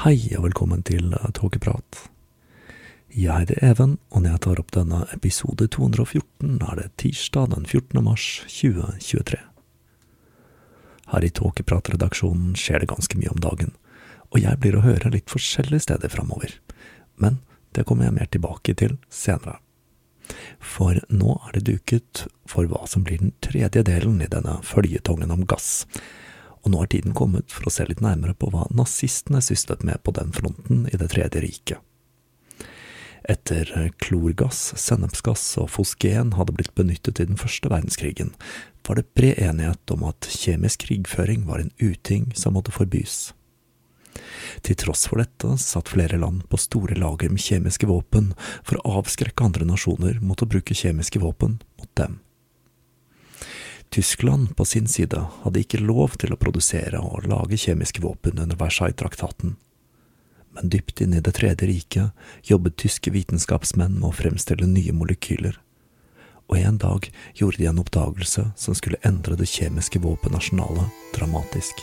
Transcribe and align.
Hei 0.00 0.30
og 0.32 0.46
velkommen 0.46 0.80
til 0.88 1.10
Tåkeprat. 1.36 2.06
Jeg 3.12 3.42
heter 3.42 3.58
Even, 3.60 3.98
og 4.08 4.22
når 4.22 4.30
jeg 4.30 4.40
tar 4.46 4.60
opp 4.62 4.70
denne 4.72 5.00
episode 5.12 5.66
214, 5.74 6.54
er 6.56 6.78
det 6.78 6.86
tirsdag 7.02 7.50
den 7.52 7.66
14. 7.68 8.00
mars 8.06 8.24
2023. 8.48 9.36
Her 11.10 11.26
i 11.26 11.30
Tåkeprat-redaksjonen 11.36 12.54
skjer 12.56 12.80
det 12.80 12.88
ganske 12.94 13.20
mye 13.20 13.34
om 13.34 13.42
dagen, 13.44 13.74
og 14.32 14.40
jeg 14.40 14.62
blir 14.62 14.78
å 14.78 14.86
høre 14.86 15.12
litt 15.12 15.28
forskjellige 15.28 15.84
steder 15.90 16.14
framover, 16.16 16.56
men 17.20 17.42
det 17.76 17.84
kommer 17.84 18.08
jeg 18.08 18.16
mer 18.22 18.32
tilbake 18.32 18.72
til 18.80 18.96
senere. 19.12 19.58
For 20.64 20.96
nå 21.12 21.36
er 21.42 21.58
det 21.58 21.66
duket 21.68 22.24
for 22.48 22.72
hva 22.72 22.88
som 22.88 23.04
blir 23.04 23.20
den 23.20 23.36
tredje 23.44 23.84
delen 23.84 24.16
i 24.24 24.32
denne 24.32 24.62
føljetongen 24.64 25.36
om 25.36 25.44
gass, 25.44 25.84
og 26.64 26.72
nå 26.72 26.82
er 26.82 26.90
tiden 26.92 27.14
kommet 27.16 27.52
for 27.52 27.68
å 27.68 27.72
se 27.74 27.86
litt 27.88 28.02
nærmere 28.04 28.36
på 28.36 28.50
hva 28.52 28.66
nazistene 28.74 29.40
syslet 29.44 29.84
med 29.86 30.02
på 30.04 30.14
den 30.16 30.34
fronten 30.36 30.84
i 30.92 31.00
Det 31.00 31.10
tredje 31.14 31.40
riket. 31.40 31.78
Etter 33.30 33.92
klorgass, 34.00 34.72
sennepsgass 34.80 35.44
og 35.60 35.68
fosgen 35.70 36.32
hadde 36.38 36.54
blitt 36.56 36.74
benyttet 36.74 37.20
i 37.20 37.28
den 37.28 37.38
første 37.40 37.68
verdenskrigen, 37.70 38.32
var 38.86 38.96
det 38.96 39.12
bred 39.14 39.38
enighet 39.38 39.92
om 39.94 40.06
at 40.08 40.26
kjemisk 40.32 40.86
krigføring 40.86 41.44
var 41.46 41.60
en 41.60 41.70
uting 41.78 42.32
som 42.34 42.56
måtte 42.56 42.74
forbys. 42.74 43.30
Til 44.66 44.76
tross 44.80 45.04
for 45.06 45.20
dette 45.22 45.52
satt 45.62 45.92
flere 45.92 46.18
land 46.18 46.42
på 46.50 46.58
store 46.58 46.96
lager 46.98 47.30
med 47.30 47.44
kjemiske 47.44 47.86
våpen 47.86 48.32
for 48.66 48.80
å 48.80 48.98
avskrekke 49.00 49.46
andre 49.46 49.68
nasjoner 49.68 50.18
mot 50.24 50.42
å 50.42 50.48
bruke 50.50 50.74
kjemiske 50.76 51.22
våpen 51.22 51.60
mot 51.78 51.92
dem. 52.00 52.18
Tyskland 53.90 54.56
på 54.56 54.64
sin 54.64 54.86
side 54.88 55.24
hadde 55.42 55.60
ikke 55.64 55.80
lov 55.82 56.14
til 56.22 56.30
å 56.30 56.38
produsere 56.38 57.00
og 57.02 57.26
lage 57.26 57.58
kjemiske 57.58 58.02
våpen 58.04 58.38
under 58.38 58.58
Versailles-traktaten. 58.60 59.56
Men 60.54 60.70
dypt 60.70 61.02
inne 61.02 61.18
i 61.18 61.24
Det 61.26 61.34
tredje 61.34 61.66
riket 61.66 62.46
jobbet 62.46 62.78
tyske 62.78 63.10
vitenskapsmenn 63.10 63.98
med 63.98 64.08
å 64.12 64.14
fremstille 64.14 64.70
nye 64.70 64.94
molekyler. 64.94 65.58
Og 66.50 66.58
en 66.58 66.78
dag 66.78 67.10
gjorde 67.34 67.58
de 67.58 67.66
en 67.66 67.82
oppdagelse 67.82 68.50
som 68.54 68.78
skulle 68.78 69.02
endre 69.02 69.34
det 69.38 69.50
kjemiske 69.50 69.98
våpenarsenalet 70.06 71.14
dramatisk. 71.16 71.82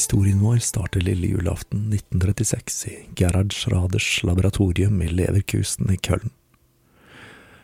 Historien 0.00 0.40
vår 0.40 0.58
starter 0.58 1.00
lille 1.00 1.26
julaften 1.26 1.92
1936 1.92 2.86
i 2.86 3.08
Gerhard 3.14 3.52
Schraders 3.52 4.22
laboratorium 4.22 5.02
i 5.02 5.08
Leverkusen 5.08 5.90
i 5.92 5.96
Köln. 5.96 6.30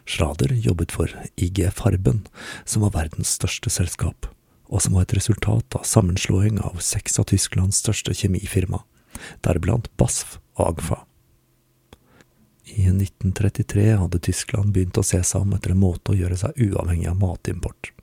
Schrader 0.05 0.53
jobbet 0.53 0.93
for 0.93 1.09
IG 1.37 1.71
Farben, 1.73 2.27
som 2.65 2.85
var 2.85 2.93
verdens 2.93 3.33
største 3.39 3.73
selskap, 3.73 4.29
og 4.69 4.85
som 4.85 4.99
var 4.99 5.07
et 5.07 5.17
resultat 5.17 5.81
av 5.81 5.89
sammenslåing 5.89 6.61
av 6.61 6.77
seks 6.85 7.17
av 7.17 7.31
Tysklands 7.33 7.81
største 7.81 8.13
kjemifirma, 8.13 8.83
deriblant 9.41 9.89
BASF 9.97 10.37
og 10.59 10.75
Agfa. 10.75 11.03
I 12.69 12.91
1933 12.93 13.95
hadde 13.97 14.27
Tyskland 14.29 14.77
begynt 14.77 15.01
å 15.01 15.09
se 15.15 15.25
seg 15.25 15.41
om 15.41 15.57
etter 15.57 15.73
en 15.73 15.85
måte 15.89 16.13
å 16.13 16.21
gjøre 16.21 16.37
seg 16.45 16.67
uavhengig 16.69 17.09
av 17.09 17.23
matimport. 17.25 17.96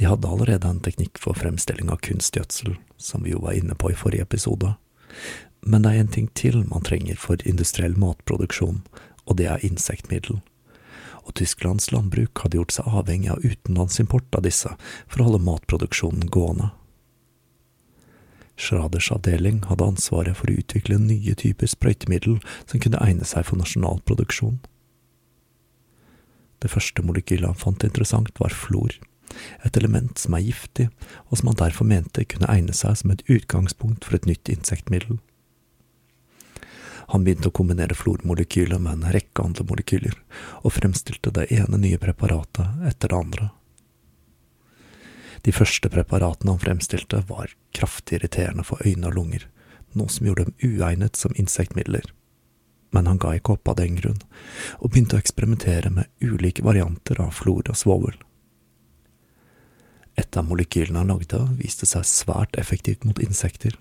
De 0.00 0.06
hadde 0.08 0.28
allerede 0.28 0.64
en 0.64 0.80
teknikk 0.80 1.18
for 1.20 1.36
fremstilling 1.36 1.90
av 1.92 1.98
kunstgjødsel, 2.00 2.78
som 2.96 3.20
vi 3.26 3.34
jo 3.34 3.42
var 3.44 3.52
inne 3.58 3.74
på 3.76 3.90
i 3.92 3.96
forrige 4.00 4.24
episode, 4.24 4.70
men 5.60 5.84
det 5.84 5.90
er 5.90 6.00
en 6.00 6.14
ting 6.14 6.30
til 6.32 6.62
man 6.70 6.86
trenger 6.88 7.18
for 7.20 7.42
industriell 7.44 7.98
matproduksjon, 8.00 8.78
og 9.28 9.36
det 9.36 9.50
er 9.52 9.66
insektmiddel. 9.66 10.38
Og 11.28 11.34
Tysklands 11.36 11.90
landbruk 11.92 12.40
hadde 12.40 12.56
gjort 12.56 12.72
seg 12.78 12.88
avhengig 12.88 13.28
av 13.34 13.44
utenlandsimport 13.44 14.40
av 14.40 14.46
disse 14.48 14.72
for 15.02 15.20
å 15.20 15.28
holde 15.28 15.42
matproduksjonen 15.50 16.32
gående. 16.32 16.70
Schraders 18.56 19.10
avdeling 19.12 19.60
hadde 19.68 19.84
ansvaret 19.84 20.40
for 20.40 20.48
å 20.48 20.56
utvikle 20.64 20.96
nye 20.96 21.36
typer 21.36 21.68
sprøytemiddel 21.68 22.40
som 22.64 22.80
kunne 22.80 23.04
egne 23.04 23.28
seg 23.28 23.44
for 23.52 23.60
nasjonal 23.60 24.00
produksjon. 24.08 24.62
Det 26.64 26.72
første 26.72 27.04
molekylet 27.04 27.52
han 27.52 27.60
fant 27.68 27.84
interessant, 27.84 28.32
var 28.40 28.56
flor, 28.56 28.96
et 29.64 29.76
element 29.76 30.18
som 30.18 30.34
er 30.36 30.44
giftig, 30.46 30.88
og 31.28 31.40
som 31.40 31.50
han 31.52 31.60
derfor 31.62 31.88
mente 31.88 32.26
kunne 32.28 32.50
egne 32.50 32.76
seg 32.76 32.98
som 33.00 33.14
et 33.14 33.24
utgangspunkt 33.28 34.06
for 34.06 34.18
et 34.18 34.28
nytt 34.28 34.52
insektmiddel. 34.52 35.18
Han 37.10 37.24
begynte 37.26 37.50
å 37.50 37.54
kombinere 37.54 37.96
flormolekylet 37.98 38.78
med 38.78 39.00
en 39.00 39.14
rekke 39.14 39.42
andre 39.42 39.64
molekyler, 39.66 40.14
og 40.62 40.76
fremstilte 40.76 41.32
det 41.34 41.48
ene 41.56 41.80
nye 41.82 41.98
preparatet 41.98 42.84
etter 42.86 43.10
det 43.10 43.18
andre. 43.18 43.48
De 45.42 45.54
første 45.56 45.90
preparatene 45.90 46.54
han 46.54 46.62
fremstilte, 46.62 47.24
var 47.26 47.50
kraftig 47.74 48.20
irriterende 48.20 48.62
for 48.68 48.78
øyne 48.86 49.10
og 49.10 49.16
lunger, 49.16 49.48
noe 49.98 50.12
som 50.12 50.28
gjorde 50.28 50.46
dem 50.50 50.78
uegnet 50.78 51.18
som 51.18 51.34
insektmidler. 51.34 52.04
Men 52.94 53.06
han 53.10 53.18
ga 53.22 53.34
ikke 53.34 53.56
opp 53.56 53.70
av 53.72 53.80
den 53.80 53.96
grunn, 53.98 54.20
og 54.78 54.92
begynte 54.92 55.16
å 55.16 55.22
eksperimentere 55.22 55.90
med 55.94 56.10
ulike 56.22 56.62
varianter 56.66 57.18
av 57.22 57.34
flor 57.40 57.66
og 57.66 57.78
svovel. 57.78 58.18
Et 60.18 60.36
av 60.36 60.46
molekylene 60.46 61.02
han 61.02 61.12
lagde, 61.12 61.38
viste 61.60 61.86
seg 61.88 62.06
svært 62.08 62.58
effektivt 62.60 63.06
mot 63.06 63.20
insekter. 63.22 63.76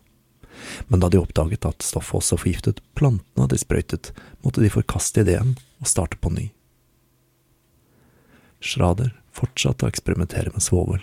Men 0.87 1.01
da 1.01 1.09
de 1.09 1.21
oppdaget 1.21 1.65
at 1.67 1.85
stoffet 1.85 2.19
også 2.19 2.39
forgiftet 2.41 2.81
plantene 2.97 3.47
de 3.49 3.59
sprøytet, 3.59 4.11
måtte 4.43 4.63
de 4.63 4.71
forkaste 4.73 5.23
ideen 5.23 5.55
og 5.79 5.89
starte 5.89 6.19
på 6.19 6.31
ny. 6.33 6.49
Schrader 8.59 9.13
fortsatte 9.35 9.87
å 9.87 9.91
eksperimentere 9.91 10.51
med 10.51 10.63
svovel, 10.63 11.01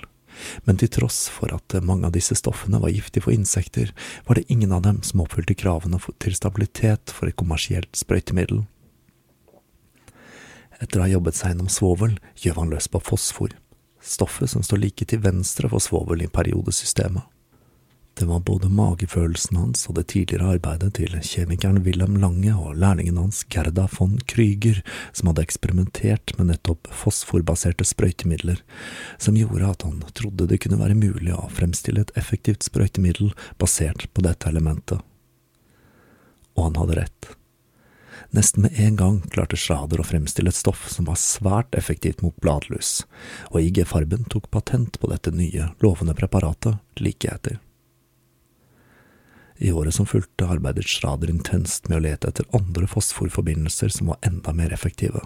men 0.69 0.77
til 0.77 0.91
tross 0.93 1.27
for 1.33 1.55
at 1.57 1.79
mange 1.81 2.09
av 2.09 2.13
disse 2.13 2.37
stoffene 2.37 2.81
var 2.83 2.93
giftige 2.93 3.25
for 3.25 3.33
insekter, 3.33 3.93
var 4.29 4.37
det 4.37 4.49
ingen 4.53 4.75
av 4.77 4.85
dem 4.85 5.01
som 5.07 5.23
oppfylte 5.25 5.57
kravene 5.57 6.01
til 6.23 6.37
stabilitet 6.37 7.13
for 7.15 7.31
et 7.31 7.39
kommersielt 7.41 7.97
sprøytemiddel. 7.97 8.67
Etter 10.77 11.01
å 11.01 11.07
ha 11.07 11.09
jobbet 11.09 11.39
seg 11.39 11.55
gjennom 11.55 11.71
svovel, 11.73 12.19
gjøv 12.37 12.61
han 12.61 12.75
løs 12.75 12.91
på 12.93 13.01
fosfor, 13.01 13.55
stoffet 14.07 14.51
som 14.51 14.63
står 14.63 14.83
like 14.83 15.09
til 15.09 15.23
venstre 15.25 15.71
for 15.73 15.83
svovel 15.83 16.25
i 16.25 16.31
periodesystemet. 16.33 17.25
Det 18.17 18.25
var 18.25 18.41
både 18.41 18.71
magefølelsen 18.73 19.59
hans 19.61 19.83
og 19.91 19.99
det 19.99 20.07
tidligere 20.09 20.55
arbeidet 20.55 20.95
til 20.97 21.19
kjemikeren 21.21 21.83
Wilhelm 21.85 22.15
Lange 22.23 22.55
og 22.57 22.79
lærlingen 22.81 23.19
hans 23.21 23.43
Gerda 23.53 23.85
von 23.93 24.15
Krüger 24.33 24.81
som 25.13 25.29
hadde 25.29 25.45
eksperimentert 25.45 26.33
med 26.39 26.49
nettopp 26.49 26.89
fosforbaserte 26.97 27.85
sprøytemidler, 27.85 28.63
som 29.21 29.37
gjorde 29.37 29.69
at 29.69 29.85
han 29.85 30.01
trodde 30.17 30.49
det 30.49 30.63
kunne 30.65 30.81
være 30.81 30.97
mulig 30.97 31.35
å 31.37 31.51
fremstille 31.53 32.07
et 32.07 32.17
effektivt 32.17 32.65
sprøytemiddel 32.65 33.35
basert 33.61 34.09
på 34.17 34.25
dette 34.25 34.49
elementet. 34.49 35.05
Og 36.57 36.71
han 36.71 36.81
hadde 36.81 37.03
rett. 37.03 37.36
Nesten 38.37 38.63
med 38.63 38.81
en 38.81 38.97
gang 38.97 39.21
klarte 39.33 39.57
Schrader 39.57 40.01
å 40.03 40.07
fremstille 40.07 40.51
et 40.53 40.59
stoff 40.59 40.89
som 40.93 41.09
var 41.09 41.19
svært 41.21 41.77
effektivt 41.79 42.23
mot 42.25 42.37
bladlus, 42.43 43.05
og 43.53 43.61
IG 43.63 43.85
Farben 43.89 44.27
tok 44.33 44.51
patent 44.51 44.99
på 45.01 45.11
dette 45.13 45.33
nye, 45.35 45.71
lovende 45.85 46.17
preparatet 46.19 46.81
like 47.01 47.31
etter. 47.31 47.59
I 49.57 49.73
året 49.73 49.95
som 49.95 50.07
fulgte, 50.07 50.45
arbeidet 50.45 50.85
Schrader 50.85 51.33
intenst 51.33 51.89
med 51.89 51.99
å 51.99 52.05
lete 52.05 52.29
etter 52.29 52.49
andre 52.57 52.89
fosforforbindelser 52.91 53.95
som 53.95 54.13
var 54.13 54.21
enda 54.27 54.53
mer 54.53 54.75
effektive. 54.75 55.23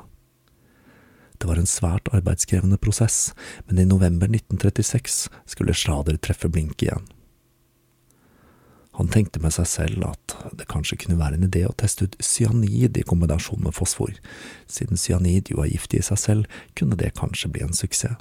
Det 1.40 1.48
var 1.48 1.58
en 1.58 1.66
svært 1.66 2.10
arbeidskrevende 2.14 2.78
prosess, 2.78 3.32
men 3.66 3.80
i 3.80 3.88
november 3.88 4.28
1936 4.28 5.24
skulle 5.48 5.74
Schrader 5.74 6.20
treffe 6.20 6.50
blink 6.52 6.84
igjen. 6.84 7.08
Han 9.00 9.08
tenkte 9.08 9.40
med 9.40 9.54
seg 9.54 9.64
selv 9.64 10.02
at 10.04 10.32
det 10.60 10.66
kanskje 10.68 10.98
kunne 11.00 11.16
være 11.16 11.38
en 11.38 11.46
idé 11.46 11.62
å 11.64 11.72
teste 11.80 12.04
ut 12.04 12.18
cyanid 12.20 12.98
i 13.00 13.04
kombinasjon 13.08 13.62
med 13.64 13.72
fosfor. 13.72 14.12
Siden 14.68 15.00
cyanid 15.00 15.48
jo 15.48 15.62
er 15.64 15.70
giftig 15.70 16.02
i 16.02 16.04
seg 16.10 16.20
selv, 16.20 16.58
kunne 16.76 16.98
det 17.00 17.14
kanskje 17.16 17.48
bli 17.54 17.62
en 17.64 17.72
suksess. 17.72 18.18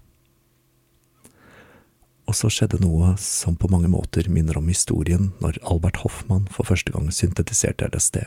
Og 2.29 2.37
så 2.37 2.47
skjedde 2.53 2.79
noe 2.79 3.11
som 3.19 3.57
på 3.59 3.67
mange 3.73 3.91
måter 3.91 4.31
minner 4.31 4.55
om 4.61 4.71
historien 4.71 5.33
når 5.43 5.59
Albert 5.67 5.99
Hoffmann 6.05 6.47
for 6.53 6.71
første 6.71 6.95
gang 6.95 7.11
syntetiserte 7.11 7.91
LSD. 7.91 8.21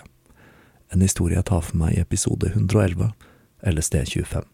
En 0.92 1.00
historie 1.00 1.40
jeg 1.40 1.48
tar 1.48 1.64
for 1.64 1.80
meg 1.80 1.96
i 1.96 2.04
episode 2.04 2.52
111, 2.52 3.14
LSD 3.64 4.00
25. 4.12 4.44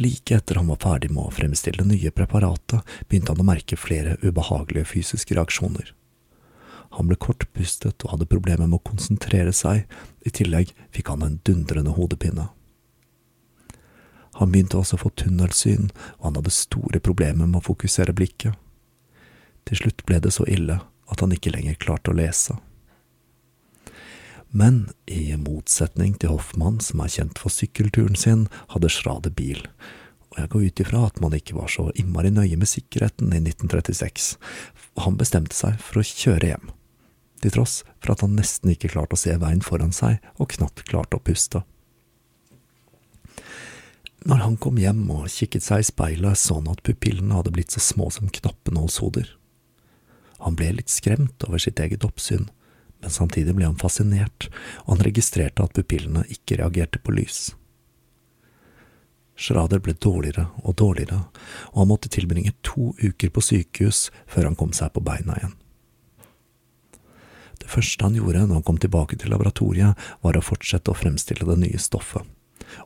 Like 0.00 0.40
etter 0.40 0.56
han 0.56 0.72
var 0.72 0.80
ferdig 0.80 1.12
med 1.12 1.26
å 1.26 1.36
fremstille 1.36 1.84
nye 1.84 2.16
preparatet, 2.16 2.80
begynte 3.10 3.36
han 3.36 3.44
å 3.44 3.50
merke 3.52 3.76
flere 3.76 4.16
ubehagelige 4.24 4.94
fysiske 4.96 5.36
reaksjoner. 5.36 5.92
Han 6.96 7.10
ble 7.10 7.18
kortpustet 7.20 8.02
og 8.04 8.14
hadde 8.14 8.28
problemer 8.30 8.66
med 8.66 8.80
å 8.80 8.88
konsentrere 8.90 9.52
seg, 9.54 9.84
i 10.26 10.32
tillegg 10.34 10.72
fikk 10.94 11.12
han 11.12 11.22
en 11.26 11.38
dundrende 11.46 11.94
hodepine. 11.94 12.48
Han 14.40 14.50
begynte 14.52 14.78
også 14.80 14.96
å 14.96 15.04
få 15.04 15.12
tunnelsyn, 15.20 15.90
og 16.18 16.30
han 16.30 16.40
hadde 16.40 16.54
store 16.54 17.00
problemer 17.02 17.46
med 17.46 17.60
å 17.60 17.66
fokusere 17.70 18.14
blikket. 18.16 18.56
Til 19.68 19.82
slutt 19.82 20.04
ble 20.08 20.18
det 20.22 20.32
så 20.34 20.46
ille 20.48 20.80
at 21.10 21.22
han 21.22 21.34
ikke 21.34 21.52
lenger 21.52 21.78
klarte 21.82 22.12
å 22.12 22.16
lese. 22.16 22.56
Men 24.50 24.88
i 25.06 25.30
motsetning 25.38 26.16
til 26.18 26.32
Hoffmann, 26.32 26.80
som 26.82 27.02
er 27.04 27.12
kjent 27.12 27.38
for 27.38 27.54
sykkelturen 27.54 28.18
sin, 28.18 28.48
hadde 28.72 28.90
Schrade 28.90 29.30
bil, 29.30 29.62
og 30.30 30.40
jeg 30.40 30.50
går 30.50 30.66
ut 30.66 30.82
ifra 30.82 31.04
at 31.06 31.20
man 31.22 31.34
ikke 31.36 31.58
var 31.58 31.70
så 31.70 31.88
innmari 31.98 32.32
nøye 32.34 32.58
med 32.58 32.70
sikkerheten 32.70 33.30
i 33.34 33.42
1936, 33.44 34.34
og 34.96 35.04
han 35.06 35.18
bestemte 35.20 35.54
seg 35.58 35.78
for 35.82 36.02
å 36.02 36.06
kjøre 36.06 36.52
hjem, 36.52 36.70
til 37.42 37.54
tross 37.54 37.80
for 37.98 38.14
at 38.14 38.24
han 38.24 38.36
nesten 38.38 38.72
ikke 38.72 38.92
klarte 38.92 39.16
å 39.16 39.20
se 39.20 39.34
veien 39.40 39.62
foran 39.64 39.94
seg 39.96 40.20
og 40.38 40.52
knapt 40.54 40.84
klarte 40.88 41.18
å 41.18 41.24
puste. 41.24 41.64
Når 44.28 44.42
han 44.44 44.56
kom 44.60 44.76
hjem 44.76 45.06
og 45.14 45.30
kikket 45.32 45.64
seg 45.64 45.80
i 45.80 45.88
speilet, 45.88 46.36
så 46.36 46.58
han 46.58 46.68
at 46.68 46.82
pupillene 46.84 47.38
hadde 47.38 47.52
blitt 47.54 47.72
så 47.72 47.80
små 47.80 48.10
som 48.12 48.28
knappenålshoder. 48.28 49.30
Han 50.44 50.56
ble 50.56 50.74
litt 50.76 50.92
skremt 50.92 51.44
over 51.48 51.60
sitt 51.60 51.80
eget 51.80 52.04
oppsyn, 52.04 52.50
men 53.00 53.12
samtidig 53.12 53.54
ble 53.56 53.68
han 53.68 53.80
fascinert, 53.80 54.50
og 54.84 54.94
han 54.94 55.06
registrerte 55.08 55.64
at 55.64 55.72
pupillene 55.76 56.26
ikke 56.28 56.60
reagerte 56.60 57.00
på 57.00 57.16
lys. 57.16 57.54
Schrader 59.40 59.80
ble 59.80 59.94
dårligere 59.96 60.50
og 60.68 60.76
dårligere, 60.76 61.22
og 61.72 61.78
han 61.80 61.88
måtte 61.88 62.12
tilbringe 62.12 62.52
to 62.66 62.92
uker 63.00 63.32
på 63.32 63.44
sykehus 63.44 64.10
før 64.28 64.50
han 64.50 64.58
kom 64.60 64.76
seg 64.76 64.92
på 64.92 65.04
beina 65.04 65.38
igjen. 65.40 65.56
Det 67.60 67.70
første 67.70 68.06
han 68.06 68.16
gjorde 68.18 68.46
når 68.46 68.60
han 68.60 68.66
kom 68.66 68.80
tilbake 68.80 69.18
til 69.20 69.32
laboratoriet, 69.34 69.96
var 70.24 70.36
å 70.36 70.44
fortsette 70.44 70.92
å 70.92 70.98
fremstille 70.98 71.46
det 71.48 71.58
nye 71.60 71.80
stoffet 71.80 72.24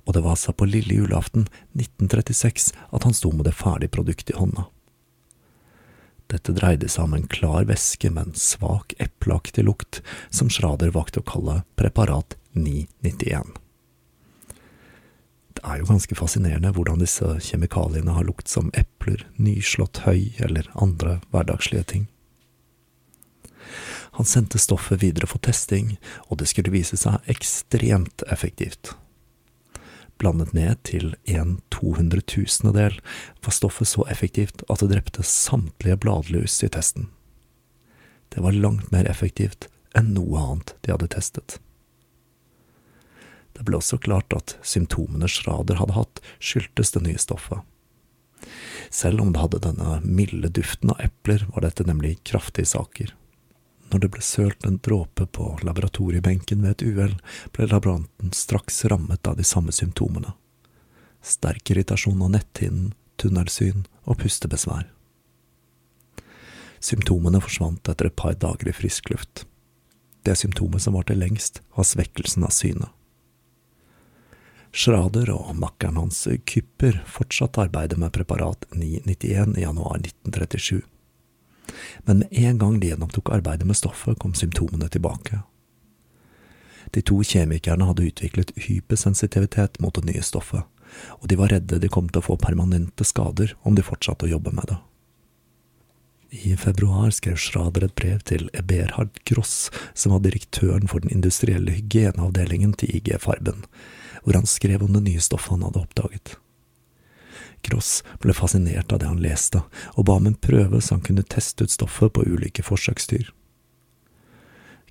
og 0.04 0.14
det 0.14 0.22
var 0.24 0.34
altså 0.34 0.52
på 0.52 0.68
lille 0.68 0.94
julaften 0.94 1.48
1936 1.72 2.72
at 2.90 3.04
han 3.04 3.16
sto 3.16 3.32
med 3.32 3.46
det 3.48 3.56
ferdige 3.56 3.94
produktet 3.96 4.34
i 4.34 4.38
hånda. 4.38 4.68
Dette 6.32 6.54
dreide 6.56 6.88
seg 6.88 7.04
om 7.04 7.18
en 7.18 7.28
klar 7.28 7.66
væske 7.68 8.10
med 8.10 8.30
en 8.30 8.38
svak 8.38 8.94
epleaktig 9.02 9.66
lukt, 9.66 10.00
som 10.30 10.48
Schrader 10.50 10.94
valgte 10.94 11.20
å 11.20 11.28
kalle 11.28 11.60
preparat 11.76 12.38
991. 12.56 13.52
Det 15.54 15.62
er 15.62 15.80
jo 15.80 15.88
ganske 15.88 16.16
fascinerende 16.18 16.72
hvordan 16.74 17.02
disse 17.02 17.28
kjemikaliene 17.44 18.16
har 18.16 18.26
lukt 18.26 18.50
som 18.50 18.72
epler, 18.74 19.22
nyslått 19.36 20.02
høy 20.08 20.32
eller 20.42 20.66
andre 20.74 21.20
hverdagslige 21.30 21.86
ting. 21.92 22.08
Han 24.14 24.26
sendte 24.26 24.58
stoffet 24.62 25.02
videre 25.02 25.26
for 25.26 25.42
testing, 25.42 25.96
og 26.30 26.38
det 26.38 26.46
skulle 26.50 26.70
vise 26.74 26.96
seg 27.00 27.24
ekstremt 27.30 28.22
effektivt. 28.30 28.92
Blandet 30.22 30.52
ned 30.54 30.78
til 30.86 31.16
en 31.26 31.56
tohundretusendedel 31.74 33.00
var 33.42 33.56
stoffet 33.56 33.90
så 33.90 34.06
effektivt 34.10 34.62
at 34.70 34.84
det 34.84 34.92
drepte 34.92 35.26
samtlige 35.26 35.98
bladlus 36.04 36.60
i 36.62 36.70
testen. 36.70 37.08
Det 38.30 38.42
var 38.44 38.54
langt 38.54 38.92
mer 38.94 39.10
effektivt 39.10 39.66
enn 39.98 40.14
noe 40.14 40.38
annet 40.38 40.76
de 40.82 40.94
hadde 40.94 41.10
testet. 41.10 41.58
Det 43.54 43.66
ble 43.66 43.78
også 43.78 43.98
klart 44.02 44.34
at 44.34 44.56
symptomene 44.66 45.28
Schrader 45.30 45.78
hadde 45.78 45.98
hatt, 45.98 46.22
skyldtes 46.42 46.94
det 46.94 47.04
nye 47.04 47.20
stoffet. 47.22 47.62
Selv 48.94 49.22
om 49.22 49.30
det 49.34 49.42
hadde 49.42 49.62
denne 49.66 49.98
milde 50.06 50.50
duften 50.54 50.90
av 50.94 51.02
epler, 51.02 51.46
var 51.54 51.66
dette 51.66 51.86
nemlig 51.86 52.16
kraftige 52.26 52.70
saker. 52.70 53.14
Når 53.94 54.00
det 54.02 54.08
ble 54.10 54.22
sølt 54.26 54.64
en 54.66 54.80
dråpe 54.82 55.22
på 55.30 55.44
laboratoriebenken 55.62 56.64
ved 56.64 56.72
et 56.72 56.82
uhell, 56.82 57.12
ble 57.54 57.68
laboranten 57.70 58.32
straks 58.34 58.80
rammet 58.90 59.28
av 59.30 59.36
de 59.38 59.44
samme 59.46 59.70
symptomene. 59.70 60.32
Sterk 61.22 61.70
irritasjon 61.70 62.24
av 62.26 62.32
netthinnen, 62.34 62.88
tunnelsyn 63.22 63.84
og 64.02 64.18
pustebesvær. 64.24 64.88
Symptomene 66.82 67.38
forsvant 67.38 67.86
etter 67.86 68.10
et 68.10 68.16
par 68.18 68.34
dager 68.34 68.72
i 68.72 68.74
frisk 68.74 69.12
luft. 69.14 69.44
Det 70.26 70.34
symptomet 70.42 70.82
som 70.82 70.98
varte 70.98 71.14
lengst, 71.14 71.62
var 71.78 71.86
svekkelsen 71.86 72.42
av 72.48 72.50
synet. 72.56 72.90
Schrader 74.74 75.30
og 75.36 75.54
makkeren 75.54 76.02
hans 76.02 76.24
Kypper 76.50 76.98
fortsatte 77.06 77.62
arbeidet 77.62 78.02
med 78.02 78.10
preparat 78.18 78.66
991 78.74 79.54
i 79.54 79.68
januar 79.68 80.02
1937. 80.02 80.82
Men 82.04 82.22
med 82.22 82.32
en 82.32 82.58
gang 82.58 82.78
de 82.80 82.92
gjennomtok 82.92 83.32
arbeidet 83.34 83.66
med 83.66 83.78
stoffet, 83.78 84.18
kom 84.18 84.34
symptomene 84.34 84.88
tilbake. 84.88 85.42
De 86.94 87.02
to 87.02 87.20
kjemikerne 87.26 87.88
hadde 87.88 88.06
utviklet 88.06 88.52
hypersensitivitet 88.68 89.80
mot 89.82 89.94
det 89.96 90.06
nye 90.06 90.22
stoffet, 90.22 90.62
og 91.18 91.28
de 91.28 91.38
var 91.40 91.50
redde 91.54 91.80
de 91.82 91.90
kom 91.90 92.10
til 92.10 92.22
å 92.22 92.28
få 92.28 92.36
permanente 92.38 93.06
skader 93.06 93.56
om 93.62 93.74
de 93.74 93.82
fortsatte 93.86 94.28
å 94.28 94.34
jobbe 94.36 94.52
med 94.54 94.68
det. 94.70 94.78
I 96.34 96.56
februar 96.58 97.12
skrev 97.14 97.38
Schrader 97.38 97.84
et 97.86 97.94
brev 97.94 98.22
til 98.26 98.48
Eberhard 98.58 99.20
Gross, 99.28 99.70
som 99.94 100.14
var 100.14 100.24
direktøren 100.24 100.90
for 100.90 101.02
den 101.02 101.14
industrielle 101.14 101.76
hygieneavdelingen 101.76 102.74
til 102.78 102.90
IG 102.96 103.12
Farben, 103.22 103.62
hvor 104.24 104.38
han 104.38 104.48
skrev 104.50 104.82
om 104.82 104.96
det 104.96 105.04
nye 105.06 105.22
stoffet 105.22 105.54
han 105.54 105.66
hadde 105.68 105.84
oppdaget. 105.84 106.34
Gross 107.64 108.02
ble 108.20 108.34
fascinert 108.36 108.92
av 108.92 109.00
det 109.00 109.08
han 109.08 109.22
leste, 109.24 109.62
og 109.96 110.08
ba 110.08 110.18
om 110.20 110.28
en 110.28 110.36
prøve 110.36 110.80
så 110.80 110.98
han 110.98 111.04
kunne 111.06 111.24
teste 111.24 111.64
ut 111.64 111.72
stoffet 111.72 112.12
på 112.12 112.26
ulike 112.28 112.64
forsøksdyr. 112.66 113.30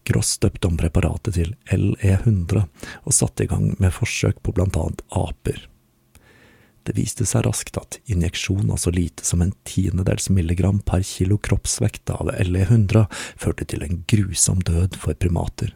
Gross 0.04 0.38
døpte 0.42 0.68
om 0.68 0.80
preparatet 0.80 1.38
til 1.38 1.54
LE100 1.72 2.66
og 3.06 3.14
satte 3.16 3.46
i 3.46 3.52
gang 3.52 3.70
med 3.80 3.94
forsøk 3.96 4.42
på 4.44 4.56
blant 4.56 4.76
annet 4.80 5.06
aper. 5.16 5.62
Det 6.84 6.98
viste 6.98 7.24
seg 7.28 7.46
raskt 7.46 7.78
at 7.80 8.02
injeksjon 8.12 8.74
av 8.74 8.82
så 8.84 8.92
lite 8.92 9.24
som 9.24 9.42
en 9.42 9.54
tiendedels 9.64 10.28
milligram 10.34 10.82
per 10.84 11.06
kilo 11.08 11.38
kroppsvekt 11.40 12.12
av 12.12 12.34
LE100 12.36 13.06
førte 13.40 13.70
til 13.72 13.86
en 13.86 14.04
grusom 14.12 14.60
død 14.68 15.00
for 15.00 15.16
primater. 15.16 15.72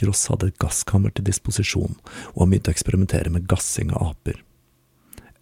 Gross 0.00 0.24
hadde 0.32 0.50
et 0.50 0.58
gasskammer 0.58 1.12
til 1.14 1.28
disposisjon, 1.28 1.98
og 2.32 2.38
han 2.42 2.50
begynte 2.50 2.72
å 2.72 2.74
eksperimentere 2.74 3.30
med 3.30 3.46
gassing 3.46 3.92
av 3.92 4.14
aper. 4.14 4.40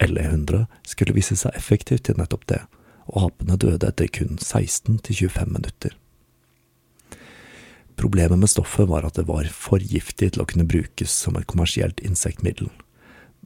LE100 0.03 0.65
skulle 0.87 1.15
vise 1.15 1.37
seg 1.39 1.55
effektivt 1.57 2.07
til 2.07 2.19
nettopp 2.19 2.45
det, 2.51 2.61
og 3.09 3.29
apene 3.29 3.57
døde 3.59 3.87
etter 3.87 4.11
kun 4.11 4.37
16–25 4.37 5.49
minutter. 5.49 5.95
Problemet 7.99 8.39
med 8.39 8.51
stoffet 8.51 8.87
var 8.87 9.03
at 9.03 9.17
det 9.19 9.27
var 9.27 9.49
for 9.51 9.83
giftig 9.83 10.31
til 10.31 10.43
å 10.43 10.47
kunne 10.47 10.67
brukes 10.69 11.11
som 11.11 11.35
et 11.35 11.49
kommersielt 11.51 11.99
insektmiddel 11.99 12.69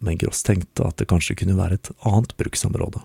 men 0.04 0.18
Gross 0.18 0.44
tenkte 0.44 0.86
at 0.88 1.00
det 1.00 1.08
kanskje 1.12 1.38
kunne 1.40 1.58
være 1.58 1.80
et 1.80 1.92
annet 2.08 2.36
bruksområde. 2.40 3.02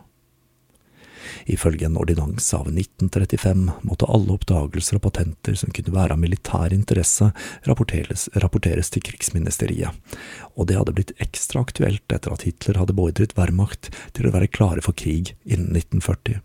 Ifølge 1.46 1.86
en 1.86 1.98
ordinans 2.00 2.48
av 2.54 2.68
1935 2.70 3.70
måtte 3.82 4.08
alle 4.08 4.34
oppdagelser 4.36 4.98
og 4.98 5.04
patenter 5.08 5.56
som 5.58 5.72
kunne 5.74 5.94
være 5.94 6.16
av 6.16 6.22
militær 6.22 6.74
interesse, 6.74 7.30
rapporteres, 7.68 8.28
rapporteres 8.34 8.92
til 8.94 9.04
krigsministeriet, 9.08 10.16
og 10.56 10.68
det 10.68 10.78
hadde 10.78 10.96
blitt 10.96 11.14
ekstra 11.22 11.62
aktuelt 11.66 12.14
etter 12.14 12.34
at 12.34 12.44
Hitler 12.48 12.80
hadde 12.80 12.96
beordret 12.98 13.36
Wehrmacht 13.38 13.92
til 14.16 14.28
å 14.28 14.34
være 14.34 14.50
klare 14.50 14.84
for 14.84 14.96
krig 14.96 15.34
innen 15.44 15.74
1940. 15.76 16.42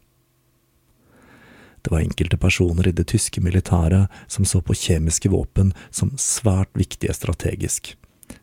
Det 1.83 1.91
var 1.91 1.99
enkelte 1.99 2.39
personer 2.39 2.87
i 2.87 2.95
det 2.95 3.09
tyske 3.11 3.41
militæret 3.43 4.07
som 4.31 4.47
så 4.47 4.61
på 4.63 4.75
kjemiske 4.77 5.27
våpen 5.33 5.73
som 5.91 6.13
svært 6.15 6.71
viktige 6.79 7.11
strategisk 7.17 7.95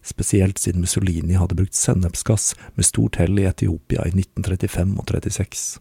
spesielt 0.03 0.59
siden 0.59 0.81
Mussolini 0.81 1.35
hadde 1.35 1.55
brukt 1.55 1.75
sennepsgass 1.75 2.55
med 2.75 2.87
stort 2.87 3.17
hell 3.21 3.39
i 3.39 3.47
Etiopia 3.49 4.07
i 4.07 4.15
1935 4.15 4.99
og 4.99 5.07
36. 5.11 5.81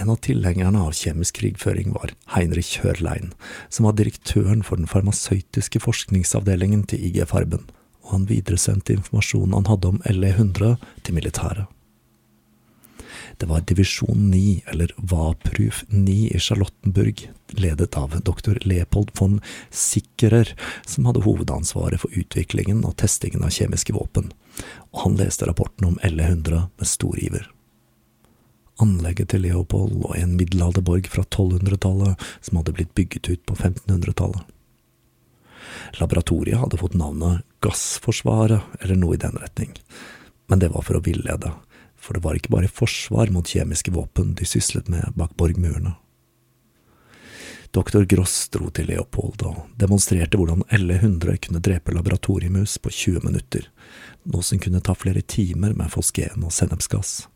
En 0.00 0.10
av 0.10 0.16
tilhengerne 0.24 0.80
av 0.80 0.94
kjemisk 0.96 1.42
krigføring 1.42 1.90
var 1.92 2.14
Heinrich 2.32 2.78
Hørlein, 2.80 3.34
som 3.68 3.84
var 3.84 3.98
direktøren 3.98 4.62
for 4.64 4.80
den 4.80 4.88
farmasøytiske 4.88 5.82
forskningsavdelingen 5.84 6.86
til 6.88 7.02
IG 7.10 7.26
Farben, 7.28 7.66
og 8.06 8.14
han 8.14 8.24
videresendte 8.30 8.96
informasjonen 8.96 9.58
han 9.58 9.68
hadde 9.68 9.92
om 9.92 10.00
LE100 10.08 10.78
til 11.04 11.18
militæret. 11.18 11.68
Det 13.36 13.48
var 13.48 13.60
divisjon 13.68 14.24
9, 14.32 14.40
eller 14.72 14.96
Vapruf 14.96 15.84
9 15.92 16.16
i 16.32 16.40
Charlottenburg, 16.40 17.26
ledet 17.60 17.92
av 18.00 18.16
doktor 18.24 18.56
Leopold 18.64 19.12
von 19.20 19.38
Sikkerer, 19.68 20.56
som 20.88 21.08
hadde 21.08 21.26
hovedansvaret 21.28 22.00
for 22.00 22.16
utviklingen 22.16 22.86
og 22.88 22.96
testingen 23.00 23.44
av 23.44 23.52
kjemiske 23.52 23.96
våpen, 23.96 24.32
og 24.92 25.04
han 25.04 25.20
leste 25.20 25.48
rapporten 25.48 25.92
om 25.92 26.04
LE100 26.04 26.68
med 26.80 26.88
stor 26.88 27.20
iver. 27.20 27.48
Anlegget 28.80 29.32
til 29.32 29.44
Leopold 29.44 29.98
og 30.00 30.16
en 30.16 30.36
middelalderborg 30.38 31.08
fra 31.12 31.24
1200-tallet 31.26 32.24
som 32.40 32.60
hadde 32.60 32.74
blitt 32.76 32.94
bygget 32.96 33.28
ut 33.28 33.42
på 33.46 33.56
1500-tallet. 33.58 34.42
Laboratoriet 36.00 36.58
hadde 36.60 36.78
fått 36.80 36.96
navnet 36.98 37.44
Gassforsvaret, 37.64 38.62
eller 38.80 38.98
noe 38.98 39.16
i 39.16 39.20
den 39.20 39.36
retning, 39.38 39.74
men 40.48 40.62
det 40.62 40.70
var 40.74 40.86
for 40.86 40.98
å 40.98 41.04
villede, 41.04 41.52
for 42.00 42.16
det 42.16 42.24
var 42.24 42.38
ikke 42.38 42.54
bare 42.54 42.70
forsvar 42.72 43.32
mot 43.34 43.46
kjemiske 43.46 43.92
våpen 43.94 44.32
de 44.38 44.48
syslet 44.48 44.88
med 44.92 45.12
bak 45.18 45.36
borgmurene. 45.38 45.96
Doktor 47.70 48.02
Gross 48.10 48.48
dro 48.50 48.66
til 48.74 48.88
Leopold 48.90 49.44
og 49.46 49.58
demonstrerte 49.78 50.38
hvordan 50.40 50.64
LE100 50.74 51.36
kunne 51.44 51.62
drepe 51.62 51.94
laboratoriemus 51.94 52.80
på 52.82 52.90
20 52.90 53.28
minutter, 53.28 53.68
noe 54.26 54.42
som 54.42 54.58
kunne 54.58 54.82
ta 54.82 54.96
flere 54.98 55.22
timer 55.22 55.76
med 55.78 55.92
fosgen 55.92 56.42
og 56.42 56.50
sennepsgass. 56.56 57.28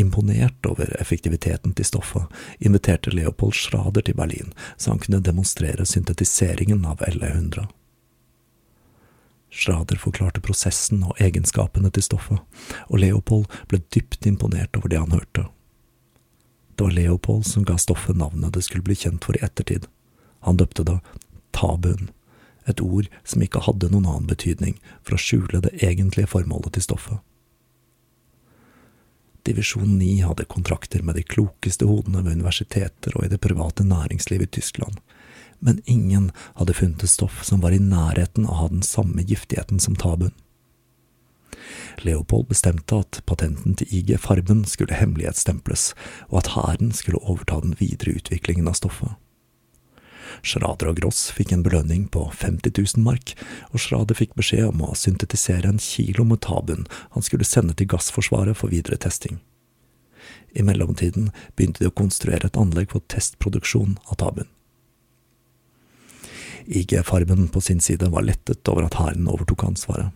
Imponert 0.00 0.66
over 0.66 0.96
effektiviteten 1.00 1.74
til 1.76 1.84
stoffet, 1.84 2.24
inviterte 2.58 3.12
Leopold 3.12 3.52
Schrader 3.52 4.00
til 4.00 4.16
Berlin, 4.16 4.52
så 4.76 4.90
han 4.94 4.98
kunne 5.02 5.20
demonstrere 5.20 5.86
syntetiseringen 5.86 6.84
av 6.88 7.04
LE100. 7.08 7.66
Schrader 9.52 10.00
forklarte 10.00 10.40
prosessen 10.40 11.02
og 11.04 11.18
egenskapene 11.20 11.90
til 11.92 12.06
stoffet, 12.06 12.40
og 12.88 13.02
Leopold 13.02 13.50
ble 13.68 13.82
dypt 13.92 14.24
imponert 14.26 14.76
over 14.80 14.88
det 14.88 15.02
han 15.02 15.12
hørte. 15.12 15.44
Det 16.74 16.86
var 16.86 16.96
Leopold 16.96 17.44
som 17.46 17.66
ga 17.68 17.76
stoffet 17.76 18.16
navnet 18.16 18.54
det 18.56 18.64
skulle 18.64 18.86
bli 18.86 18.96
kjent 18.96 19.26
for 19.28 19.36
i 19.36 19.44
ettertid. 19.44 19.84
Han 20.48 20.56
døpte 20.56 20.86
det 20.88 20.98
tabun, 21.52 22.08
et 22.64 22.80
ord 22.80 23.10
som 23.28 23.44
ikke 23.44 23.60
hadde 23.66 23.90
noen 23.92 24.08
annen 24.08 24.30
betydning 24.30 24.78
for 25.02 25.18
å 25.18 25.20
skjule 25.20 25.60
det 25.60 25.74
egentlige 25.84 26.30
formålet 26.32 26.72
til 26.78 26.86
stoffet. 26.88 27.20
Divisjon 29.42 29.98
9 29.98 30.22
hadde 30.22 30.44
kontrakter 30.44 31.02
med 31.02 31.18
de 31.18 31.24
klokeste 31.26 31.88
hodene 31.88 32.22
ved 32.22 32.38
universiteter 32.38 33.16
og 33.16 33.26
i 33.26 33.32
det 33.32 33.40
private 33.42 33.84
næringslivet 33.86 34.50
i 34.50 34.60
Tyskland, 34.60 35.00
men 35.58 35.82
ingen 35.86 36.30
hadde 36.58 36.76
funnet 36.78 37.02
et 37.02 37.10
stoff 37.10 37.42
som 37.46 37.62
var 37.62 37.74
i 37.74 37.82
nærheten 37.82 38.46
av 38.46 38.54
å 38.54 38.60
ha 38.62 38.70
den 38.70 38.86
samme 38.86 39.24
giftigheten 39.26 39.82
som 39.82 39.98
tabuen. 39.98 40.34
Leopold 42.02 42.48
bestemte 42.50 43.02
at 43.02 43.20
patenten 43.28 43.76
til 43.78 43.90
IG 43.94 44.16
Farben 44.20 44.64
skulle 44.66 44.96
hemmelighetsstemples, 44.98 45.92
og 46.30 46.42
at 46.42 46.54
hæren 46.56 46.94
skulle 46.96 47.22
overta 47.22 47.60
den 47.62 47.76
videre 47.78 48.16
utviklingen 48.18 48.70
av 48.70 48.78
stoffet. 48.78 49.14
Schrader 50.40 50.90
og 50.90 50.98
Gross 51.00 51.26
fikk 51.36 51.52
en 51.52 51.64
belønning 51.66 52.08
på 52.12 52.24
50 52.32 52.72
000 52.96 53.04
mark, 53.04 53.34
og 53.70 53.82
Schrader 53.84 54.18
fikk 54.18 54.34
beskjed 54.38 54.70
om 54.70 54.82
å 54.86 54.96
syntetisere 54.98 55.68
en 55.68 55.82
kilo 55.82 56.24
med 56.28 56.42
tabun 56.46 56.86
han 57.14 57.26
skulle 57.26 57.48
sende 57.48 57.76
til 57.76 57.90
Gassforsvaret 57.92 58.58
for 58.58 58.72
videre 58.72 58.96
testing. 58.96 59.40
I 60.52 60.64
mellomtiden 60.64 61.30
begynte 61.56 61.84
de 61.84 61.90
å 61.90 61.96
konstruere 61.96 62.48
et 62.48 62.58
anlegg 62.60 62.92
for 62.92 63.04
testproduksjon 63.12 63.96
av 64.08 64.20
tabun. 64.22 64.48
IG 66.66 66.94
Farben 67.04 67.48
på 67.48 67.60
sin 67.60 67.80
side 67.80 68.10
var 68.12 68.26
lettet 68.26 68.68
over 68.70 68.86
at 68.86 68.98
hæren 69.00 69.26
overtok 69.30 69.64
ansvaret. 69.66 70.12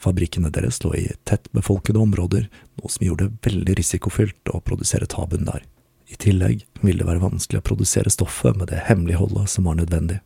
Fabrikkene 0.00 0.52
deres 0.52 0.78
lå 0.84 0.94
i 0.96 1.08
tettbefolkede 1.28 2.00
områder, 2.00 2.46
noe 2.80 2.92
som 2.92 3.04
gjorde 3.04 3.28
det 3.28 3.50
veldig 3.50 3.76
risikofylt 3.80 4.54
å 4.54 4.62
produsere 4.64 5.08
tabun 5.10 5.44
der. 5.48 5.66
I 6.10 6.18
tillegg 6.18 6.64
ville 6.82 7.04
det 7.04 7.08
være 7.08 7.22
vanskelig 7.22 7.60
å 7.60 7.66
produsere 7.70 8.10
stoffet 8.10 8.58
med 8.58 8.72
det 8.72 8.82
hemmeligholdet 8.88 9.52
som 9.52 9.68
var 9.70 9.78
nødvendig. 9.78 10.18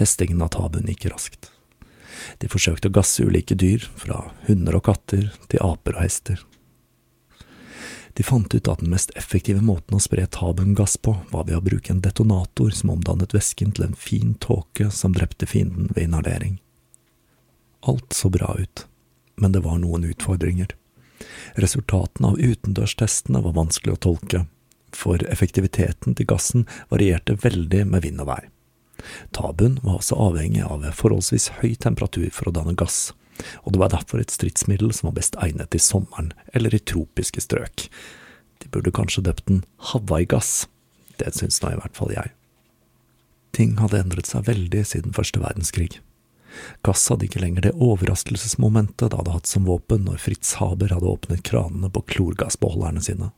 Testingen 0.00 0.40
av 0.42 0.54
tabun 0.56 0.88
gikk 0.88 1.06
raskt. 1.12 1.50
De 2.40 2.48
forsøkte 2.48 2.88
å 2.88 2.94
gasse 2.94 3.22
ulike 3.22 3.56
dyr, 3.58 3.84
fra 4.00 4.30
hunder 4.48 4.78
og 4.78 4.86
katter 4.88 5.28
til 5.50 5.62
aper 5.62 5.98
og 5.98 6.06
hester. 6.06 6.40
De 8.14 8.22
fant 8.22 8.54
ut 8.54 8.68
at 8.70 8.80
den 8.80 8.92
mest 8.94 9.10
effektive 9.18 9.60
måten 9.62 9.98
å 9.98 10.02
spre 10.02 10.24
tabungass 10.30 10.96
på, 11.02 11.16
var 11.32 11.48
ved 11.48 11.58
å 11.58 11.64
bruke 11.66 11.92
en 11.92 12.02
detonator 12.02 12.70
som 12.70 12.92
omdannet 12.94 13.34
væsken 13.34 13.74
til 13.74 13.88
en 13.88 13.98
fin 13.98 14.36
tåke 14.38 14.86
som 14.94 15.16
drepte 15.16 15.50
fienden 15.50 15.90
ved 15.92 16.08
inhalering. 16.08 16.60
Alt 17.84 18.14
så 18.14 18.30
bra 18.32 18.54
ut, 18.58 18.86
men 19.36 19.52
det 19.52 19.64
var 19.66 19.82
noen 19.82 20.06
utfordringer. 20.08 20.70
Resultatene 21.60 22.32
av 22.32 22.40
utendørstestene 22.40 23.42
var 23.44 23.56
vanskelig 23.56 23.94
å 23.94 24.02
tolke, 24.08 24.44
for 24.94 25.22
effektiviteten 25.30 26.14
til 26.14 26.28
gassen 26.30 26.66
varierte 26.90 27.36
veldig 27.42 27.84
med 27.90 28.04
vind 28.06 28.22
og 28.22 28.30
vær. 28.30 28.48
Tabun 29.34 29.78
var 29.82 29.98
også 29.98 30.18
avhengig 30.30 30.62
av 30.64 30.86
forholdsvis 30.96 31.50
høy 31.60 31.74
temperatur 31.82 32.30
for 32.32 32.48
å 32.48 32.54
danne 32.54 32.76
gass, 32.78 33.12
og 33.66 33.74
det 33.74 33.82
var 33.82 33.92
derfor 33.94 34.22
et 34.22 34.32
stridsmiddel 34.32 34.94
som 34.94 35.10
var 35.10 35.18
best 35.18 35.36
egnet 35.42 35.74
i 35.74 35.82
sommeren 35.82 36.32
eller 36.54 36.74
i 36.74 36.82
tropiske 36.82 37.42
strøk. 37.42 37.88
De 38.62 38.70
burde 38.70 38.94
kanskje 38.94 39.24
døpt 39.26 39.48
den 39.50 39.64
Hawaii-gass. 39.90 40.68
Det 41.18 41.34
syns 41.34 41.60
nå 41.62 41.74
i 41.74 41.78
hvert 41.80 41.98
fall 41.98 42.14
jeg. 42.14 42.30
Ting 43.54 43.76
hadde 43.78 44.00
endret 44.00 44.30
seg 44.30 44.46
veldig 44.48 44.82
siden 44.86 45.14
første 45.14 45.42
verdenskrig. 45.42 45.98
Gass 46.86 47.06
hadde 47.10 47.28
ikke 47.28 47.42
lenger 47.42 47.66
det 47.66 47.74
overraskelsesmomentet 47.82 49.10
det 49.10 49.18
hadde 49.18 49.34
hatt 49.36 49.50
som 49.50 49.66
våpen 49.68 50.06
når 50.08 50.20
Fritz 50.22 50.56
Haber 50.60 50.94
hadde 50.94 51.10
åpnet 51.10 51.44
kranene 51.46 51.90
på 51.92 52.04
klorgassbeholderne 52.14 53.02
sine. 53.04 53.30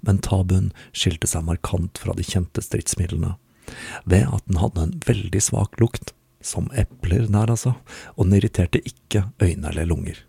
Men 0.00 0.20
tabuen 0.22 0.70
skilte 0.92 1.26
seg 1.30 1.46
markant 1.46 1.98
fra 1.98 2.14
de 2.14 2.26
kjente 2.26 2.62
stridsmidlene, 2.62 3.34
ved 4.06 4.30
at 4.30 4.46
den 4.46 4.60
hadde 4.62 4.86
en 4.86 4.96
veldig 5.06 5.42
svak 5.42 5.80
lukt 5.82 6.14
som 6.44 6.70
epler 6.78 7.26
nær 7.30 7.50
altså, 7.50 7.74
og 8.14 8.28
den 8.28 8.38
irriterte 8.38 8.80
ikke 8.86 9.26
øyne 9.42 9.72
eller 9.72 9.88
lunger. 9.90 10.22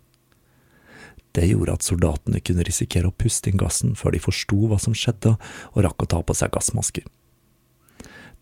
Det 1.30 1.46
gjorde 1.46 1.76
at 1.78 1.86
soldatene 1.86 2.42
kunne 2.42 2.66
risikere 2.66 3.10
å 3.10 3.14
puste 3.14 3.52
inn 3.52 3.60
gassen 3.60 3.94
før 3.98 4.16
de 4.16 4.22
forsto 4.22 4.58
hva 4.66 4.80
som 4.82 4.96
skjedde 4.96 5.36
og 5.70 5.82
rakk 5.86 6.02
å 6.02 6.10
ta 6.10 6.22
på 6.26 6.34
seg 6.34 6.50
gassmasker. 6.56 7.06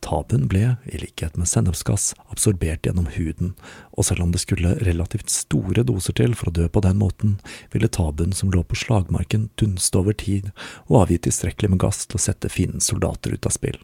Taben 0.01 0.47
ble, 0.49 0.77
i 0.87 0.99
likhet 1.01 1.37
med 1.37 1.49
sennepsgass, 1.51 2.13
absorbert 2.31 2.87
gjennom 2.87 3.09
huden, 3.17 3.55
og 3.99 4.07
selv 4.07 4.23
om 4.23 4.33
det 4.33 4.43
skulle 4.45 4.77
relativt 4.87 5.33
store 5.33 5.83
doser 5.87 6.15
til 6.21 6.37
for 6.39 6.51
å 6.51 6.55
dø 6.55 6.69
på 6.71 6.83
den 6.85 7.01
måten, 7.01 7.37
ville 7.75 7.91
taben 7.91 8.33
som 8.37 8.53
lå 8.55 8.63
på 8.63 8.79
slagmarken 8.79 9.49
dunste 9.59 9.99
over 9.99 10.15
tid 10.15 10.53
og 10.87 11.03
avgi 11.03 11.19
tilstrekkelig 11.27 11.75
med 11.75 11.83
gass 11.83 12.07
til 12.07 12.21
å 12.21 12.25
sette 12.29 12.53
fiendens 12.53 12.91
soldater 12.93 13.35
ut 13.35 13.51
av 13.51 13.57
spill. 13.59 13.81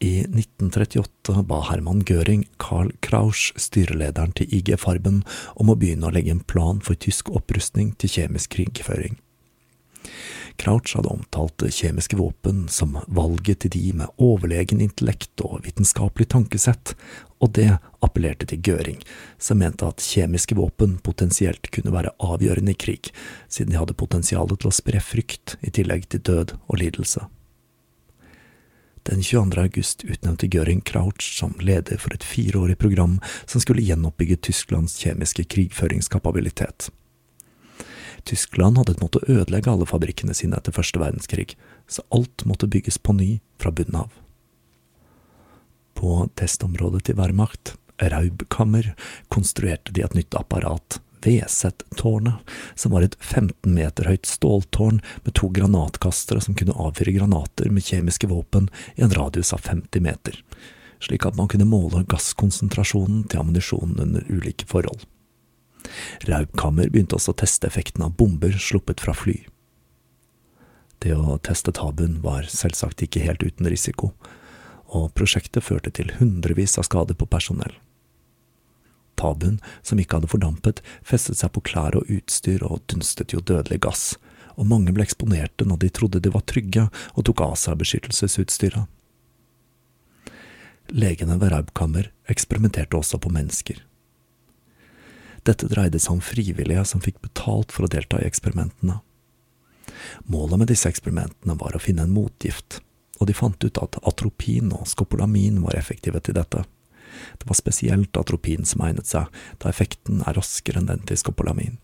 I 0.00 0.26
1938 0.28 1.42
ba 1.48 1.62
Herman 1.70 2.02
Göring 2.04 2.44
Carl 2.60 2.90
Krausch, 3.00 3.52
styrelederen 3.56 4.34
til 4.36 4.50
IG 4.52 4.74
Farben, 4.80 5.22
om 5.56 5.72
å 5.72 5.76
begynne 5.76 6.10
å 6.10 6.12
legge 6.12 6.34
en 6.34 6.44
plan 6.44 6.82
for 6.84 7.00
tysk 7.00 7.30
opprustning 7.32 7.94
til 7.96 8.12
kjemisk 8.12 8.58
krigføring. 8.58 9.16
Crouch 10.56 10.96
hadde 10.96 11.12
omtalt 11.12 11.64
kjemiske 11.70 12.16
våpen 12.16 12.64
som 12.72 12.98
valget 13.06 13.64
til 13.64 13.74
de 13.76 13.92
med 14.00 14.22
overlegen 14.22 14.80
intellekt 14.80 15.44
og 15.44 15.62
vitenskapelig 15.66 16.28
tankesett, 16.32 16.94
og 17.40 17.52
det 17.58 17.68
appellerte 18.04 18.48
til 18.48 18.62
Göring, 18.64 19.00
som 19.38 19.60
mente 19.60 19.86
at 19.86 20.04
kjemiske 20.04 20.56
våpen 20.56 20.96
potensielt 21.04 21.70
kunne 21.74 21.92
være 21.92 22.14
avgjørende 22.18 22.72
i 22.72 22.80
krig, 22.86 23.12
siden 23.48 23.74
de 23.74 23.80
hadde 23.80 23.98
potensialet 23.98 24.60
til 24.60 24.72
å 24.72 24.76
spre 24.76 25.02
frykt 25.04 25.58
i 25.60 25.72
tillegg 25.72 26.08
til 26.08 26.24
død 26.24 26.56
og 26.66 26.80
lidelse. 26.80 27.26
Den 29.06 29.22
22. 29.22 29.60
august 29.62 30.02
utnevnte 30.04 30.48
Göring 30.50 30.80
Crouch 30.82 31.28
som 31.38 31.54
leder 31.60 32.00
for 32.02 32.14
et 32.14 32.24
fireårig 32.26 32.74
program 32.78 33.20
som 33.46 33.62
skulle 33.62 33.84
gjenoppbygge 33.86 34.40
Tysklands 34.48 34.96
kjemiske 34.98 35.44
krigføringskapabilitet. 35.46 36.88
Tyskland 38.26 38.78
hadde 38.78 38.96
måttet 39.00 39.28
ødelegge 39.30 39.70
alle 39.70 39.86
fabrikkene 39.86 40.34
sine 40.34 40.58
etter 40.58 40.74
første 40.74 40.98
verdenskrig, 40.98 41.54
så 41.86 42.02
alt 42.10 42.42
måtte 42.48 42.66
bygges 42.70 42.98
på 42.98 43.14
ny 43.14 43.30
fra 43.62 43.70
bunnen 43.70 44.00
av. 44.02 44.14
På 45.96 46.26
testområdet 46.36 47.06
til 47.06 47.16
Wehrmacht, 47.20 47.76
Raubkammer, 48.02 48.92
konstruerte 49.32 49.94
de 49.94 50.02
et 50.04 50.16
nytt 50.18 50.34
apparat, 50.36 50.98
VZ-tårnet, 51.26 52.34
som 52.74 52.92
var 52.92 53.06
et 53.06 53.16
15 53.20 53.72
meter 53.74 54.06
høyt 54.10 54.28
ståltårn 54.28 55.00
med 55.24 55.34
to 55.38 55.48
granatkastere 55.54 56.42
som 56.44 56.54
kunne 56.58 56.76
avfyre 56.76 57.16
granater 57.16 57.72
med 57.72 57.86
kjemiske 57.86 58.30
våpen 58.30 58.68
i 58.94 59.06
en 59.06 59.14
radius 59.16 59.54
av 59.56 59.64
50 59.66 60.04
meter, 60.04 60.38
slik 61.02 61.26
at 61.26 61.38
man 61.38 61.50
kunne 61.50 61.66
måle 61.66 62.04
gasskonsentrasjonen 62.10 63.24
til 63.30 63.42
ammunisjonen 63.42 63.98
under 64.06 64.30
ulike 64.30 64.68
forhold. 64.70 65.02
Raubkammer 66.28 66.90
begynte 66.92 67.18
også 67.18 67.34
å 67.34 67.40
teste 67.42 67.68
effekten 67.68 68.04
av 68.06 68.16
bomber 68.18 68.56
sluppet 68.60 69.02
fra 69.04 69.14
fly. 69.16 69.38
Det 71.04 71.12
å 71.14 71.36
teste 71.44 71.74
tabuen 71.76 72.20
var 72.24 72.48
selvsagt 72.50 73.02
ikke 73.04 73.24
helt 73.24 73.44
uten 73.44 73.68
risiko, 73.68 74.12
og 74.86 75.12
prosjektet 75.18 75.64
førte 75.66 75.92
til 75.92 76.14
hundrevis 76.20 76.78
av 76.80 76.86
skader 76.88 77.18
på 77.18 77.28
personell. 77.28 77.74
Tabuen, 79.16 79.58
som 79.82 80.00
ikke 80.00 80.18
hadde 80.18 80.30
fordampet, 80.30 80.82
festet 81.04 81.40
seg 81.40 81.52
på 81.54 81.62
klær 81.64 81.96
og 81.96 82.10
utstyr 82.12 82.64
og 82.66 82.84
dunstet 82.90 83.32
jo 83.32 83.40
dødelig 83.40 83.80
gass, 83.86 84.04
og 84.56 84.68
mange 84.68 84.92
ble 84.96 85.04
eksponerte 85.04 85.66
når 85.68 85.84
de 85.84 85.92
trodde 85.92 86.20
de 86.24 86.32
var 86.32 86.44
trygge 86.48 86.86
og 87.14 87.24
tok 87.28 87.42
av 87.44 87.56
seg 87.60 87.80
beskyttelsesutstyret. 87.80 88.84
Legene 90.96 91.34
ved 91.40 91.50
Raubkammer 91.50 92.12
eksperimenterte 92.30 92.96
også 92.96 93.18
på 93.18 93.32
mennesker. 93.34 93.80
Dette 95.46 95.68
dreide 95.70 96.00
seg 96.02 96.16
om 96.16 96.24
frivillige 96.24 96.82
som 96.88 97.02
fikk 97.02 97.20
betalt 97.22 97.74
for 97.74 97.86
å 97.86 97.90
delta 97.90 98.18
i 98.18 98.26
eksperimentene. 98.26 98.98
Målet 100.30 100.60
med 100.60 100.70
disse 100.70 100.90
eksperimentene 100.90 101.56
var 101.60 101.76
å 101.76 101.82
finne 101.82 102.06
en 102.06 102.14
motgift, 102.14 102.80
og 103.20 103.30
de 103.30 103.36
fant 103.36 103.64
ut 103.64 103.78
at 103.80 103.98
atropin 104.06 104.72
og 104.74 104.88
skopolamin 104.90 105.62
var 105.64 105.78
effektive 105.78 106.20
til 106.20 106.36
dette. 106.36 106.64
Det 107.38 107.48
var 107.48 107.58
spesielt 107.58 108.18
atropin 108.18 108.66
som 108.68 108.82
egnet 108.84 109.08
seg, 109.08 109.30
da 109.62 109.70
effekten 109.70 110.20
er 110.26 110.36
raskere 110.36 110.82
enn 110.82 110.90
den 110.90 111.04
til 111.08 111.20
skopolamin. 111.20 111.78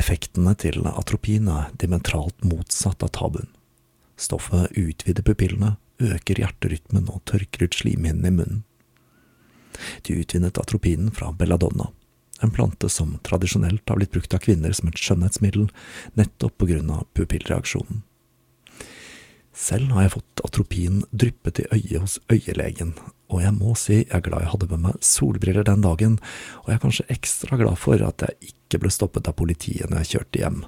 Effektene 0.00 0.54
til 0.58 0.86
atropin 0.88 1.48
er 1.52 1.70
dimentralt 1.80 2.44
motsatt 2.48 3.04
av 3.04 3.12
tabuen. 3.16 3.48
Stoffet 4.16 4.72
utvider 4.78 5.24
pupillene, 5.24 5.76
øker 6.02 6.40
hjerterytmen 6.42 7.08
og 7.12 7.22
tørker 7.28 7.66
ut 7.66 7.76
slimhinnene 7.76 8.32
i 8.32 8.36
munnen. 8.36 8.62
De 10.06 10.16
utvinnet 10.20 10.58
atropinen 10.58 11.10
fra 11.14 11.32
belladonna, 11.32 11.90
en 12.42 12.50
plante 12.54 12.88
som 12.90 13.18
tradisjonelt 13.22 13.88
har 13.88 14.00
blitt 14.00 14.14
brukt 14.14 14.34
av 14.34 14.42
kvinner 14.42 14.72
som 14.74 14.88
et 14.90 14.98
skjønnhetsmiddel, 14.98 15.68
nettopp 16.18 16.56
på 16.58 16.72
grunn 16.72 16.90
av 16.90 17.06
pupillreaksjonen. 17.14 18.02
Selv 19.52 19.92
har 19.92 20.06
jeg 20.06 20.14
fått 20.14 20.40
atropin 20.46 21.02
dryppet 21.12 21.60
i 21.60 21.66
øyet 21.76 22.00
hos 22.00 22.14
øyelegen, 22.32 22.94
og 23.28 23.42
jeg 23.44 23.52
må 23.56 23.74
si 23.76 23.98
jeg 23.98 24.08
er 24.16 24.24
glad 24.24 24.46
jeg 24.46 24.52
hadde 24.54 24.68
med 24.70 24.82
meg 24.86 25.04
solbriller 25.04 25.66
den 25.68 25.84
dagen, 25.84 26.16
og 26.62 26.70
jeg 26.70 26.78
er 26.78 26.82
kanskje 26.86 27.08
ekstra 27.12 27.58
glad 27.60 27.76
for 27.80 28.00
at 28.06 28.24
jeg 28.24 28.52
ikke 28.52 28.80
ble 28.82 28.92
stoppet 28.92 29.28
av 29.28 29.36
politiet 29.36 29.92
når 29.92 30.02
jeg 30.02 30.12
kjørte 30.14 30.42
hjem. 30.42 30.58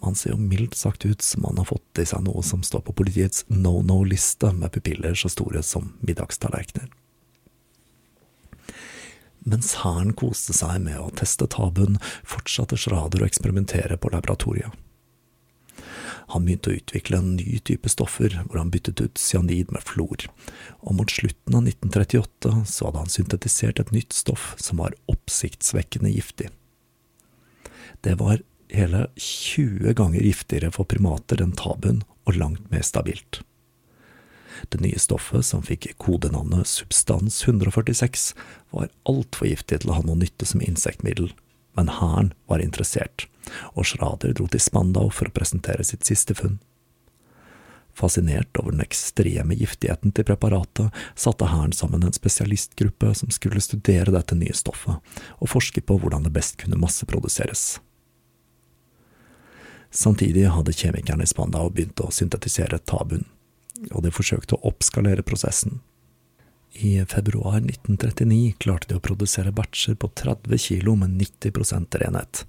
Man 0.00 0.16
ser 0.16 0.32
jo 0.32 0.40
mildt 0.40 0.78
sagt 0.78 1.04
ut 1.04 1.26
som 1.26 1.44
man 1.44 1.58
har 1.60 1.68
fått 1.68 2.00
i 2.00 2.06
seg 2.08 2.22
noe 2.24 2.46
som 2.46 2.62
står 2.64 2.86
på 2.86 2.96
politiets 3.02 3.44
no 3.50 3.80
no-liste 3.82 4.54
med 4.56 4.72
pupiller 4.78 5.18
så 5.18 5.28
store 5.32 5.64
som 5.66 5.92
middagstallerkener. 6.06 6.88
Mens 9.40 9.78
hæren 9.80 10.12
koste 10.18 10.54
seg 10.56 10.82
med 10.84 10.98
å 11.00 11.08
teste 11.16 11.48
tabuen, 11.48 11.96
fortsatte 12.28 12.76
Schrader 12.76 13.24
å 13.24 13.28
eksperimentere 13.28 13.96
på 13.96 14.12
laboratoriet. 14.12 14.74
Han 16.30 16.44
begynte 16.46 16.70
å 16.70 16.76
utvikle 16.78 17.18
en 17.18 17.32
ny 17.34 17.58
type 17.66 17.90
stoffer, 17.90 18.36
hvor 18.46 18.60
han 18.60 18.70
byttet 18.70 19.00
ut 19.02 19.18
cyanid 19.18 19.72
med 19.74 19.82
flor, 19.82 20.28
og 20.84 20.94
mot 21.00 21.10
slutten 21.10 21.56
av 21.58 21.66
1938 21.66 22.52
så 22.70 22.86
hadde 22.86 23.02
han 23.02 23.10
syntetisert 23.10 23.82
et 23.82 23.90
nytt 23.94 24.14
stoff 24.14 24.52
som 24.62 24.78
var 24.82 24.94
oppsiktsvekkende 25.10 26.12
giftig. 26.14 26.52
Det 28.06 28.14
var 28.20 28.44
hele 28.70 29.08
20 29.18 29.96
ganger 29.98 30.22
giftigere 30.22 30.70
for 30.74 30.86
primater 30.86 31.42
enn 31.42 31.56
tabuen, 31.58 32.04
og 32.28 32.36
langt 32.38 32.68
mer 32.70 32.84
stabilt. 32.86 33.40
Det 34.68 34.80
nye 34.80 34.98
stoffet, 34.98 35.44
som 35.46 35.62
fikk 35.64 35.88
kodenavnet 35.98 36.68
Substans 36.68 37.42
146, 37.46 38.34
var 38.70 38.90
altfor 39.08 39.48
giftig 39.48 39.80
til 39.82 39.90
å 39.90 39.98
ha 39.98 40.04
noe 40.06 40.20
nytte 40.20 40.46
som 40.46 40.62
insektmiddel, 40.64 41.32
men 41.78 41.92
hæren 42.00 42.32
var 42.50 42.62
interessert, 42.62 43.26
og 43.74 43.88
Schrader 43.88 44.34
dro 44.36 44.48
til 44.50 44.62
Spandau 44.62 45.08
for 45.14 45.30
å 45.30 45.34
presentere 45.34 45.86
sitt 45.86 46.04
siste 46.08 46.36
funn. 46.36 46.58
Fascinert 47.96 48.56
over 48.60 48.72
den 48.72 48.84
ekstreme 48.84 49.56
giftigheten 49.58 50.14
til 50.14 50.24
preparatet, 50.24 50.94
satte 51.18 51.50
hæren 51.50 51.74
sammen 51.76 52.04
en 52.06 52.14
spesialistgruppe 52.16 53.12
som 53.18 53.32
skulle 53.34 53.60
studere 53.64 54.14
dette 54.14 54.38
nye 54.38 54.54
stoffet, 54.56 55.00
og 55.38 55.50
forske 55.50 55.82
på 55.82 55.98
hvordan 55.98 56.24
det 56.24 56.34
best 56.36 56.60
kunne 56.60 56.78
masseproduseres. 56.80 57.80
Samtidig 59.90 60.46
hadde 60.54 60.72
kjemikerne 60.72 61.26
i 61.26 61.28
Spandau 61.28 61.66
begynt 61.74 61.98
å 62.00 62.12
syntetisere 62.14 62.78
tabun, 62.78 63.26
og 63.90 64.04
de 64.04 64.12
forsøkte 64.14 64.56
å 64.56 64.70
oppskalere 64.70 65.24
prosessen. 65.26 65.80
I 66.78 67.00
februar 67.10 67.58
1939 67.58 68.54
klarte 68.62 68.90
de 68.90 68.98
å 69.00 69.02
produsere 69.02 69.54
batcher 69.54 69.96
på 69.98 70.10
30 70.14 70.60
kilo 70.62 70.94
med 70.98 71.16
90% 71.18 71.98
renhet, 72.02 72.44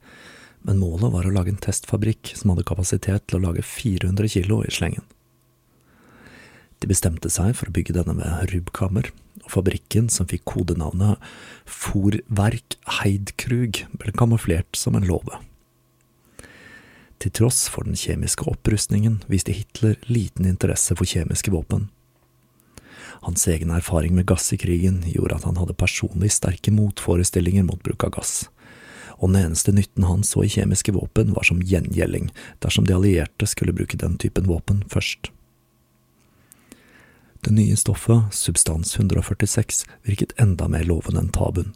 men 0.61 0.77
målet 0.77 1.09
var 1.15 1.25
å 1.25 1.33
lage 1.33 1.49
en 1.53 1.61
testfabrikk 1.61 2.35
som 2.37 2.53
hadde 2.53 2.67
kapasitet 2.69 3.25
til 3.25 3.39
å 3.39 3.45
lage 3.47 3.65
400 3.65 4.29
kilo 4.35 4.61
i 4.61 4.73
slengen. 4.73 5.07
De 6.81 6.89
bestemte 6.89 7.29
seg 7.33 7.53
for 7.57 7.69
å 7.69 7.75
bygge 7.75 7.93
denne 7.97 8.17
ved 8.17 8.53
Rubkammer, 8.53 9.11
og 9.41 9.53
fabrikken, 9.53 10.09
som 10.09 10.27
fikk 10.29 10.43
kodenavnet 10.49 11.21
Forverk 11.69 12.77
Heidkrug, 12.99 13.83
ble 14.01 14.13
kamuflert 14.17 14.77
som 14.77 14.97
en 14.97 15.05
låve. 15.07 15.37
Til 17.21 17.31
tross 17.37 17.67
for 17.69 17.85
den 17.85 17.97
kjemiske 17.97 18.47
opprustningen 18.49 19.19
viste 19.29 19.53
Hitler 19.53 19.99
liten 20.09 20.47
interesse 20.49 20.95
for 20.97 21.05
kjemiske 21.05 21.53
våpen. 21.53 21.91
Hans 23.21 23.45
egen 23.47 23.69
erfaring 23.69 24.15
med 24.17 24.25
gass 24.25 24.47
i 24.53 24.57
krigen 24.57 25.03
gjorde 25.05 25.35
at 25.37 25.45
han 25.45 25.59
hadde 25.61 25.77
personlig 25.77 26.31
sterke 26.33 26.73
motforestillinger 26.73 27.67
mot 27.67 27.83
bruk 27.85 28.07
av 28.07 28.15
gass, 28.15 28.47
og 29.21 29.29
den 29.29 29.43
eneste 29.43 29.73
nytten 29.75 30.07
han 30.09 30.25
så 30.25 30.47
i 30.47 30.49
kjemiske 30.49 30.95
våpen 30.95 31.35
var 31.35 31.45
som 31.45 31.61
gjengjelding 31.61 32.31
dersom 32.65 32.89
de 32.89 32.97
allierte 32.97 33.45
skulle 33.45 33.75
bruke 33.77 34.01
den 34.01 34.17
typen 34.17 34.49
våpen 34.49 34.81
først. 34.89 35.29
Det 37.45 37.53
nye 37.53 37.77
stoffet, 37.77 38.33
substans 38.33 38.95
146, 38.97 39.85
virket 40.09 40.33
enda 40.41 40.65
mer 40.69 40.89
lovende 40.89 41.21
enn 41.21 41.33
tabun, 41.33 41.75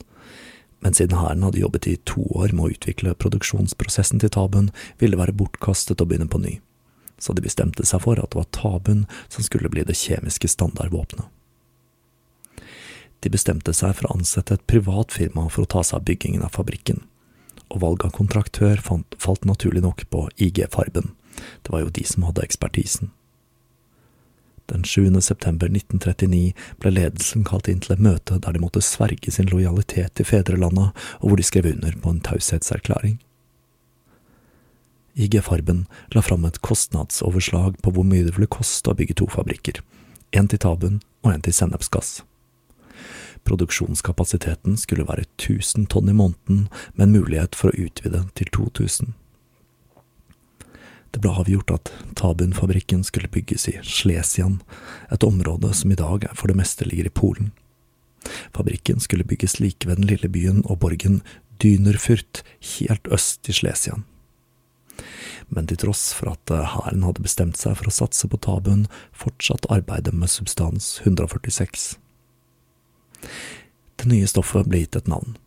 men 0.86 0.94
siden 0.94 1.18
hæren 1.18 1.42
hadde 1.42 1.58
jobbet 1.58 1.88
i 1.88 1.96
to 2.06 2.22
år 2.38 2.52
med 2.54 2.62
å 2.62 2.74
utvikle 2.76 3.16
produksjonsprosessen 3.18 4.20
til 4.22 4.30
tabun, 4.30 4.68
ville 5.02 5.16
det 5.16 5.22
være 5.24 5.34
bortkastet 5.40 6.04
å 6.04 6.06
begynne 6.06 6.30
på 6.30 6.38
ny, 6.44 6.60
så 7.18 7.34
de 7.34 7.42
bestemte 7.42 7.82
seg 7.90 8.04
for 8.04 8.22
at 8.22 8.36
det 8.36 8.38
var 8.38 8.52
tabun 8.54 9.08
som 9.26 9.42
skulle 9.42 9.72
bli 9.74 9.82
det 9.82 9.98
kjemiske 9.98 10.52
standardvåpenet. 10.54 11.26
De 13.26 13.34
bestemte 13.34 13.74
seg 13.74 13.96
for 13.98 14.06
å 14.12 14.20
ansette 14.20 14.60
et 14.60 14.68
privat 14.70 15.10
firma 15.10 15.48
for 15.50 15.66
å 15.66 15.72
ta 15.74 15.82
seg 15.82 16.04
av 16.04 16.06
byggingen 16.06 16.46
av 16.46 16.54
fabrikken, 16.54 17.02
og 17.74 17.82
valg 17.82 18.06
av 18.06 18.14
kontraktør 18.14 18.78
falt 18.86 19.50
naturlig 19.50 19.82
nok 19.82 20.06
på 20.14 20.28
IG 20.38 20.68
Farben, 20.70 21.16
det 21.66 21.74
var 21.74 21.82
jo 21.82 21.96
de 21.98 22.06
som 22.06 22.30
hadde 22.30 22.46
ekspertisen. 22.46 23.10
Den 24.72 24.84
7. 24.84 25.22
september 25.22 25.70
1939 25.70 26.54
ble 26.82 26.92
ledelsen 26.92 27.44
kalt 27.46 27.68
inn 27.70 27.84
til 27.84 27.94
et 27.94 28.02
møte 28.02 28.40
der 28.42 28.56
de 28.56 28.62
måtte 28.64 28.82
sverge 28.82 29.32
sin 29.32 29.50
lojalitet 29.52 30.16
til 30.18 30.26
fedrelandet, 30.26 30.96
og 31.22 31.30
hvor 31.30 31.38
de 31.38 31.46
skrev 31.46 31.70
under 31.76 31.94
på 32.02 32.10
en 32.10 32.22
taushetserklæring. 32.26 33.20
IG 35.16 35.38
Farben 35.44 35.86
la 36.12 36.22
fram 36.22 36.46
et 36.46 36.62
kostnadsoverslag 36.62 37.78
på 37.82 37.92
hvor 37.92 38.04
mye 38.04 38.26
det 38.26 38.34
ville 38.36 38.52
koste 38.52 38.92
å 38.92 38.98
bygge 38.98 39.16
to 39.22 39.30
fabrikker, 39.32 39.80
en 40.36 40.50
til 40.52 40.60
Tabun 40.60 40.98
og 41.24 41.32
en 41.32 41.46
til 41.46 41.56
sennepsgass. 41.56 42.24
Produksjonskapasiteten 43.46 44.76
skulle 44.82 45.06
være 45.08 45.28
1000 45.38 45.86
tonn 45.94 46.10
i 46.10 46.18
måneden, 46.18 46.66
med 46.96 47.08
en 47.08 47.16
mulighet 47.20 47.56
for 47.56 47.70
å 47.70 47.86
utvide 47.86 48.26
til 48.36 48.50
2000. 48.50 49.14
Det 51.16 51.22
ble 51.24 51.32
avgjort 51.32 51.72
at 51.72 51.90
Tabun-fabrikken 52.20 53.06
skulle 53.08 53.30
bygges 53.32 53.70
i 53.72 53.78
Slesian, 53.88 54.58
et 55.08 55.24
område 55.24 55.70
som 55.72 55.94
i 55.94 55.96
dag 55.96 56.26
for 56.36 56.52
det 56.52 56.58
meste 56.60 56.84
ligger 56.84 57.08
i 57.08 57.14
Polen. 57.16 57.54
Fabrikken 58.52 59.00
skulle 59.00 59.24
bygges 59.24 59.62
like 59.62 59.88
ved 59.88 60.02
den 60.02 60.10
lille 60.10 60.28
byen 60.28 60.60
og 60.66 60.82
borgen 60.84 61.22
Dynerfurt, 61.64 62.42
helt 62.76 63.08
øst 63.08 63.48
i 63.48 63.56
Slesian. 63.56 64.04
Men 65.48 65.72
til 65.72 65.80
tross 65.86 66.10
for 66.18 66.34
at 66.34 66.52
hæren 66.52 67.08
hadde 67.08 67.24
bestemt 67.24 67.56
seg 67.56 67.80
for 67.80 67.88
å 67.88 67.96
satse 67.96 68.28
på 68.28 68.42
Tabun, 68.44 68.84
fortsatte 69.16 69.72
arbeidet 69.72 70.12
med 70.12 70.34
substans 70.36 70.98
146. 71.06 71.94
Det 73.96 74.12
nye 74.12 74.28
stoffet 74.28 74.68
ble 74.68 74.84
gitt 74.84 75.00
et 75.00 75.08
navn, 75.08 75.40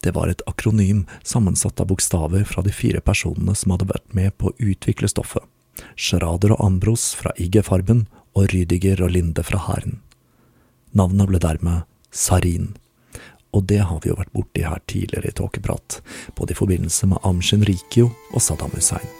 det 0.00 0.14
var 0.16 0.28
et 0.28 0.42
akronym 0.48 1.04
sammensatt 1.22 1.80
av 1.80 1.90
bokstaver 1.90 2.44
fra 2.48 2.62
de 2.62 2.72
fire 2.72 3.00
personene 3.04 3.54
som 3.54 3.74
hadde 3.74 3.90
vært 3.90 4.14
med 4.16 4.36
på 4.38 4.50
å 4.50 4.56
utvikle 4.58 5.10
stoffet, 5.10 5.44
Schrader 5.96 6.54
og 6.56 6.64
Ambros 6.64 7.12
fra 7.16 7.34
IG 7.36 7.60
og 7.60 8.46
Rydiger 8.52 9.02
og 9.02 9.10
Linde 9.10 9.42
fra 9.42 9.58
Hæren. 9.66 10.00
Navnet 10.92 11.28
ble 11.30 11.38
dermed 11.42 11.86
Sarin, 12.10 12.74
og 13.52 13.66
det 13.66 13.82
har 13.82 14.00
vi 14.02 14.10
jo 14.10 14.18
vært 14.18 14.32
borti 14.34 14.66
her 14.66 14.82
tidligere 14.86 15.30
i 15.30 15.36
Tåkeprat, 15.36 16.00
både 16.38 16.54
i 16.54 16.58
forbindelse 16.58 17.10
med 17.10 17.22
Amshin 17.26 17.66
Rikio 17.66 18.12
og 18.32 18.42
Saddam 18.42 18.70
Hussein. 18.74 19.19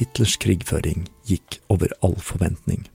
Hitlers 0.00 0.38
krigføring 0.40 1.10
gikk 1.28 1.58
over 1.68 1.90
all 2.00 2.16
forventning. 2.24 2.86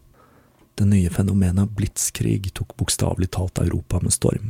Det 0.76 0.88
nye 0.90 1.10
fenomenet 1.14 1.76
blitzkrig 1.78 2.48
tok 2.58 2.72
bokstavelig 2.80 3.28
talt 3.36 3.62
Europa 3.62 4.00
med 4.02 4.16
storm, 4.16 4.48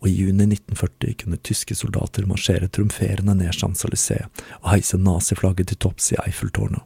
og 0.00 0.08
i 0.10 0.16
juni 0.16 0.48
1940 0.48 1.14
kunne 1.20 1.38
tyske 1.46 1.76
soldater 1.78 2.26
marsjere 2.26 2.66
triumferende 2.66 3.36
ned 3.38 3.54
Champs-Élysées 3.54 4.26
og 4.64 4.66
heise 4.72 4.98
naziflagget 4.98 5.70
til 5.70 5.78
topps 5.86 6.10
i 6.16 6.18
Eiffeltårnet. 6.24 6.82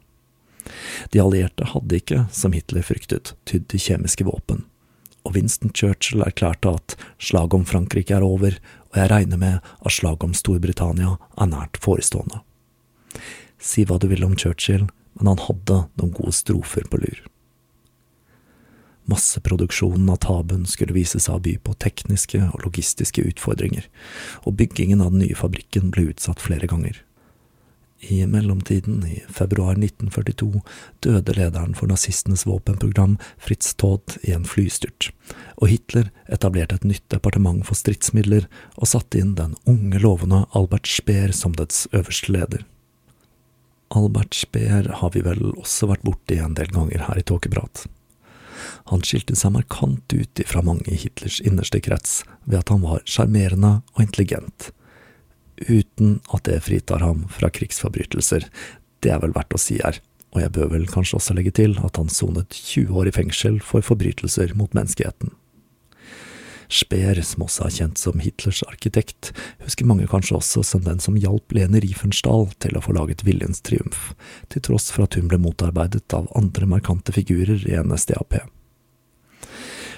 De 1.09 1.23
allierte 1.23 1.71
hadde 1.73 1.97
ikke, 1.97 2.27
som 2.29 2.53
Hitler 2.53 2.85
fryktet, 2.85 3.33
tydd 3.49 3.65
til 3.73 3.81
kjemiske 3.81 4.29
våpen, 4.29 4.67
og 5.25 5.33
Winston 5.33 5.73
Churchill 5.73 6.21
erklærte 6.27 6.77
at 6.77 6.95
slaget 7.17 7.57
om 7.57 7.65
Frankrike 7.65 8.13
er 8.13 8.29
over, 8.29 8.53
og 8.93 9.01
jeg 9.01 9.09
regner 9.09 9.41
med 9.41 9.59
at 9.81 9.97
slaget 9.97 10.29
om 10.29 10.37
Storbritannia 10.37 11.17
er 11.17 11.53
nært 11.57 11.81
forestående. 11.81 12.45
Si 13.61 13.85
hva 13.85 13.99
du 14.01 14.09
vil 14.09 14.25
om 14.25 14.33
Churchill, 14.35 14.87
men 15.19 15.29
han 15.29 15.43
hadde 15.45 15.83
noen 15.99 16.15
gode 16.17 16.33
strofer 16.35 16.87
på 16.89 17.01
lur. 17.03 17.21
Masseproduksjonen 19.11 20.09
av 20.13 20.21
Tabun 20.23 20.65
skulle 20.69 20.95
vise 20.95 21.19
seg 21.19 21.37
å 21.37 21.43
by 21.43 21.55
på 21.65 21.75
tekniske 21.83 22.41
og 22.47 22.65
logistiske 22.65 23.23
utfordringer, 23.33 23.87
og 24.45 24.57
byggingen 24.59 25.01
av 25.03 25.13
den 25.13 25.25
nye 25.25 25.37
fabrikken 25.37 25.89
ble 25.93 26.11
utsatt 26.13 26.43
flere 26.43 26.69
ganger. 26.69 27.01
I 28.01 28.23
mellomtiden, 28.25 29.03
i 29.05 29.19
februar 29.29 29.75
1942, 29.77 30.63
døde 31.05 31.35
lederen 31.37 31.75
for 31.77 31.91
nazistenes 31.91 32.47
våpenprogram, 32.49 33.19
Fritz 33.37 33.75
Todt, 33.77 34.17
i 34.25 34.33
en 34.33 34.47
flystyrt, 34.47 35.11
og 35.61 35.69
Hitler 35.69 36.09
etablerte 36.25 36.79
et 36.79 36.87
nytt 36.87 37.05
departement 37.13 37.61
for 37.67 37.77
stridsmidler 37.77 38.49
og 38.79 38.89
satte 38.89 39.21
inn 39.21 39.35
den 39.37 39.53
unge, 39.69 40.01
lovende 40.01 40.47
Albert 40.57 40.89
Speer 40.89 41.35
som 41.35 41.53
dets 41.57 41.85
øverste 41.93 42.33
leder. 42.33 42.65
Albert 43.91 44.33
Speer 44.37 44.87
har 45.01 45.11
vi 45.13 45.23
vel 45.25 45.41
også 45.51 45.89
vært 45.91 46.05
borti 46.07 46.37
en 46.39 46.55
del 46.55 46.71
ganger 46.71 47.03
her 47.09 47.19
i 47.19 47.25
Tåkeprat. 47.27 47.85
Han 48.91 49.03
skilte 49.05 49.35
seg 49.35 49.53
markant 49.55 50.13
ut 50.13 50.41
ifra 50.41 50.63
mange 50.65 50.87
i 50.91 50.99
Hitlers 50.99 51.39
innerste 51.43 51.81
krets 51.83 52.21
ved 52.45 52.61
at 52.61 52.71
han 52.71 52.83
var 52.85 53.03
sjarmerende 53.09 53.79
og 53.95 54.03
intelligent, 54.05 54.69
uten 55.67 56.19
at 56.33 56.45
det 56.47 56.61
fritar 56.65 57.03
ham 57.03 57.25
fra 57.33 57.51
krigsforbrytelser, 57.53 58.47
det 59.01 59.11
er 59.11 59.21
vel 59.21 59.35
verdt 59.35 59.57
å 59.57 59.61
si 59.61 59.79
her, 59.81 59.99
og 60.31 60.43
jeg 60.43 60.53
bør 60.55 60.71
vel 60.75 60.87
kanskje 60.89 61.17
også 61.19 61.35
legge 61.35 61.53
til 61.57 61.75
at 61.83 61.99
han 61.99 62.11
sonet 62.11 62.55
20 62.55 62.97
år 63.01 63.11
i 63.11 63.15
fengsel 63.15 63.59
for 63.65 63.83
forbrytelser 63.85 64.55
mot 64.57 64.73
menneskeheten. 64.77 65.33
Speer, 66.71 67.19
som 67.27 67.43
også 67.43 67.65
er 67.65 67.73
kjent 67.75 67.99
som 67.99 68.21
Hitlers 68.23 68.61
arkitekt, 68.63 69.33
husker 69.59 69.87
mange 69.89 70.07
kanskje 70.07 70.37
også 70.37 70.63
som 70.63 70.85
den 70.85 71.01
som 71.03 71.17
hjalp 71.19 71.51
Lene 71.51 71.81
Riefenstahl 71.83 72.47
til 72.63 72.77
å 72.79 72.83
få 72.85 72.95
laget 72.95 73.25
Viljens 73.27 73.59
triumf, 73.67 74.13
til 74.47 74.63
tross 74.63 74.87
for 74.95 75.03
at 75.03 75.17
hun 75.19 75.27
ble 75.27 75.41
motarbeidet 75.43 76.15
av 76.15 76.29
andre 76.37 76.69
markante 76.71 77.11
figurer 77.17 77.65
i 77.67 77.75
NSDAP. 77.75 78.39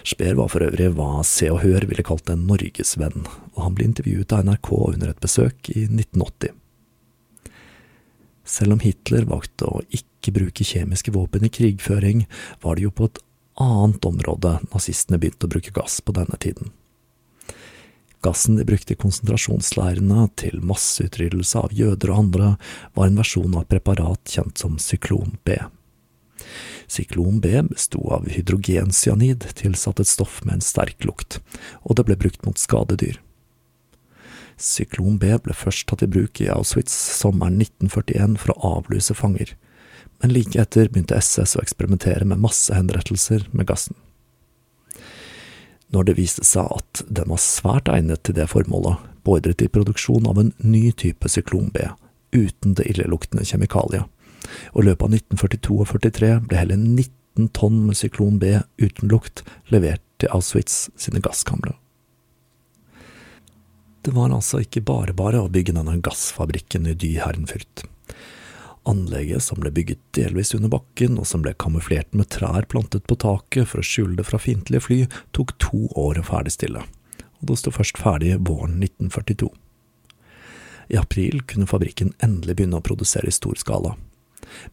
Speer 0.04 0.34
var 0.36 0.50
for 0.52 0.66
øvrig 0.66 0.90
hva 0.98 1.22
Se 1.28 1.48
og 1.54 1.62
Hør 1.62 1.86
ville 1.88 2.04
kalt 2.04 2.32
en 2.34 2.48
norgesvenn, 2.50 3.30
og 3.54 3.60
han 3.62 3.78
ble 3.78 3.86
intervjuet 3.92 4.34
av 4.36 4.42
NRK 4.50 4.72
under 4.80 5.14
et 5.14 5.22
besøk 5.24 5.70
i 5.72 5.86
1980. 5.86 6.58
Selv 8.44 8.76
om 8.76 8.82
Hitler 8.84 9.30
valgte 9.30 9.70
å 9.70 9.84
ikke 9.94 10.34
bruke 10.36 10.66
kjemiske 10.68 11.14
våpen 11.16 11.46
i 11.48 11.54
krigføring, 11.54 12.26
var 12.66 12.76
det 12.76 12.90
jo 12.90 12.92
på 12.98 13.08
et 13.08 13.22
annet 13.62 14.06
område 14.06 14.58
nazistene 14.72 15.20
begynte 15.22 15.48
å 15.48 15.54
bruke 15.54 15.74
gass 15.76 16.00
på 16.02 16.16
denne 16.16 16.40
tiden. 16.42 16.72
Gassen 18.24 18.56
de 18.56 18.64
brukte 18.64 18.96
i 18.96 19.00
konsentrasjonsleirene 19.00 20.30
til 20.40 20.62
masseutryddelse 20.64 21.60
av 21.60 21.74
jøder 21.76 22.14
og 22.14 22.22
andre, 22.22 22.52
var 22.96 23.10
en 23.10 23.20
versjon 23.20 23.58
av 23.60 23.68
preparat 23.68 24.22
kjent 24.32 24.62
som 24.64 24.78
syklon 24.80 25.36
B. 25.44 25.58
Syklon 26.88 27.42
B 27.44 27.52
besto 27.68 28.00
av 28.16 28.30
hydrogencyanid, 28.32 29.50
tilsatt 29.60 30.00
et 30.00 30.08
stoff 30.08 30.40
med 30.46 30.58
en 30.58 30.64
sterk 30.64 31.04
lukt, 31.08 31.42
og 31.84 32.00
det 32.00 32.08
ble 32.08 32.18
brukt 32.20 32.48
mot 32.48 32.60
skadedyr. 32.60 33.20
Syklon 34.56 35.18
B 35.20 35.34
ble 35.44 35.56
først 35.58 35.90
tatt 35.90 36.06
i 36.06 36.08
bruk 36.08 36.40
i 36.40 36.48
Auschwitz 36.54 36.94
sommeren 37.18 37.60
1941 37.60 38.40
for 38.40 38.54
å 38.54 38.76
avlyse 38.78 39.16
fanger, 39.18 39.56
men 40.24 40.32
like 40.32 40.56
etter 40.56 40.88
begynte 40.88 41.18
SS 41.20 41.58
å 41.58 41.62
eksperimentere 41.66 42.24
med 42.24 42.40
massehenrettelser 42.40 43.50
med 43.52 43.68
gassen. 43.68 43.98
Når 45.92 46.08
det 46.08 46.16
viste 46.16 46.46
seg 46.48 46.70
at 46.72 47.02
den 47.12 47.28
var 47.28 47.42
svært 47.44 47.92
egnet 47.92 48.24
til 48.24 48.38
det 48.38 48.46
formålet, 48.54 49.02
beordret 49.28 49.60
de 49.60 49.68
produksjon 49.68 50.30
av 50.32 50.40
en 50.40 50.54
ny 50.64 50.94
type 50.96 51.28
syklon 51.28 51.68
B, 51.76 51.90
uten 52.32 52.78
det 52.80 52.88
illeluktende 52.94 53.44
kjemikaliet, 53.44 54.08
og 54.72 54.80
i 54.80 54.88
løpet 54.88 55.10
av 55.10 55.18
1942 55.20 55.76
og 55.84 55.92
43 55.92 56.34
ble 56.48 56.62
hele 56.62 56.80
19 56.80 57.52
tonn 57.60 57.84
med 57.84 58.00
syklon 58.00 58.40
B 58.40 58.56
uten 58.80 59.12
lukt 59.12 59.44
levert 59.76 60.06
til 60.24 60.32
Auschwitz 60.32 60.86
sine 60.96 61.20
gasskamre. 61.20 61.76
Det 64.08 64.16
var 64.16 64.32
altså 64.32 64.64
ikke 64.64 64.88
bare 64.88 65.12
bare 65.12 65.44
å 65.44 65.52
bygge 65.52 65.76
denne 65.76 66.00
gassfabrikken 66.00 66.88
i 66.88 66.96
Dyhernfurt. 66.96 67.84
Anlegget, 68.84 69.44
som 69.44 69.62
ble 69.64 69.72
bygget 69.72 70.00
delvis 70.12 70.54
under 70.56 70.72
bakken, 70.74 71.16
og 71.20 71.28
som 71.28 71.44
ble 71.44 71.54
kamuflert 71.56 72.12
med 72.12 72.28
trær 72.34 72.68
plantet 72.68 73.06
på 73.08 73.16
taket 73.20 73.70
for 73.72 73.80
å 73.80 73.88
skjule 73.88 74.18
det 74.20 74.28
fra 74.28 74.40
fiendtlige 74.42 74.84
fly, 74.84 74.98
tok 75.32 75.56
to 75.64 75.86
år 76.00 76.20
å 76.20 76.26
ferdigstille, 76.28 76.84
og 77.40 77.44
det 77.48 77.60
sto 77.62 77.72
først 77.72 78.02
ferdig 78.02 78.36
våren 78.44 78.76
1942. 78.84 79.52
I 80.92 81.00
april 81.00 81.40
kunne 81.48 81.70
fabrikken 81.70 82.12
endelig 82.20 82.58
begynne 82.60 82.82
å 82.82 82.86
produsere 82.86 83.32
i 83.32 83.36
stor 83.36 83.56
skala, 83.60 83.96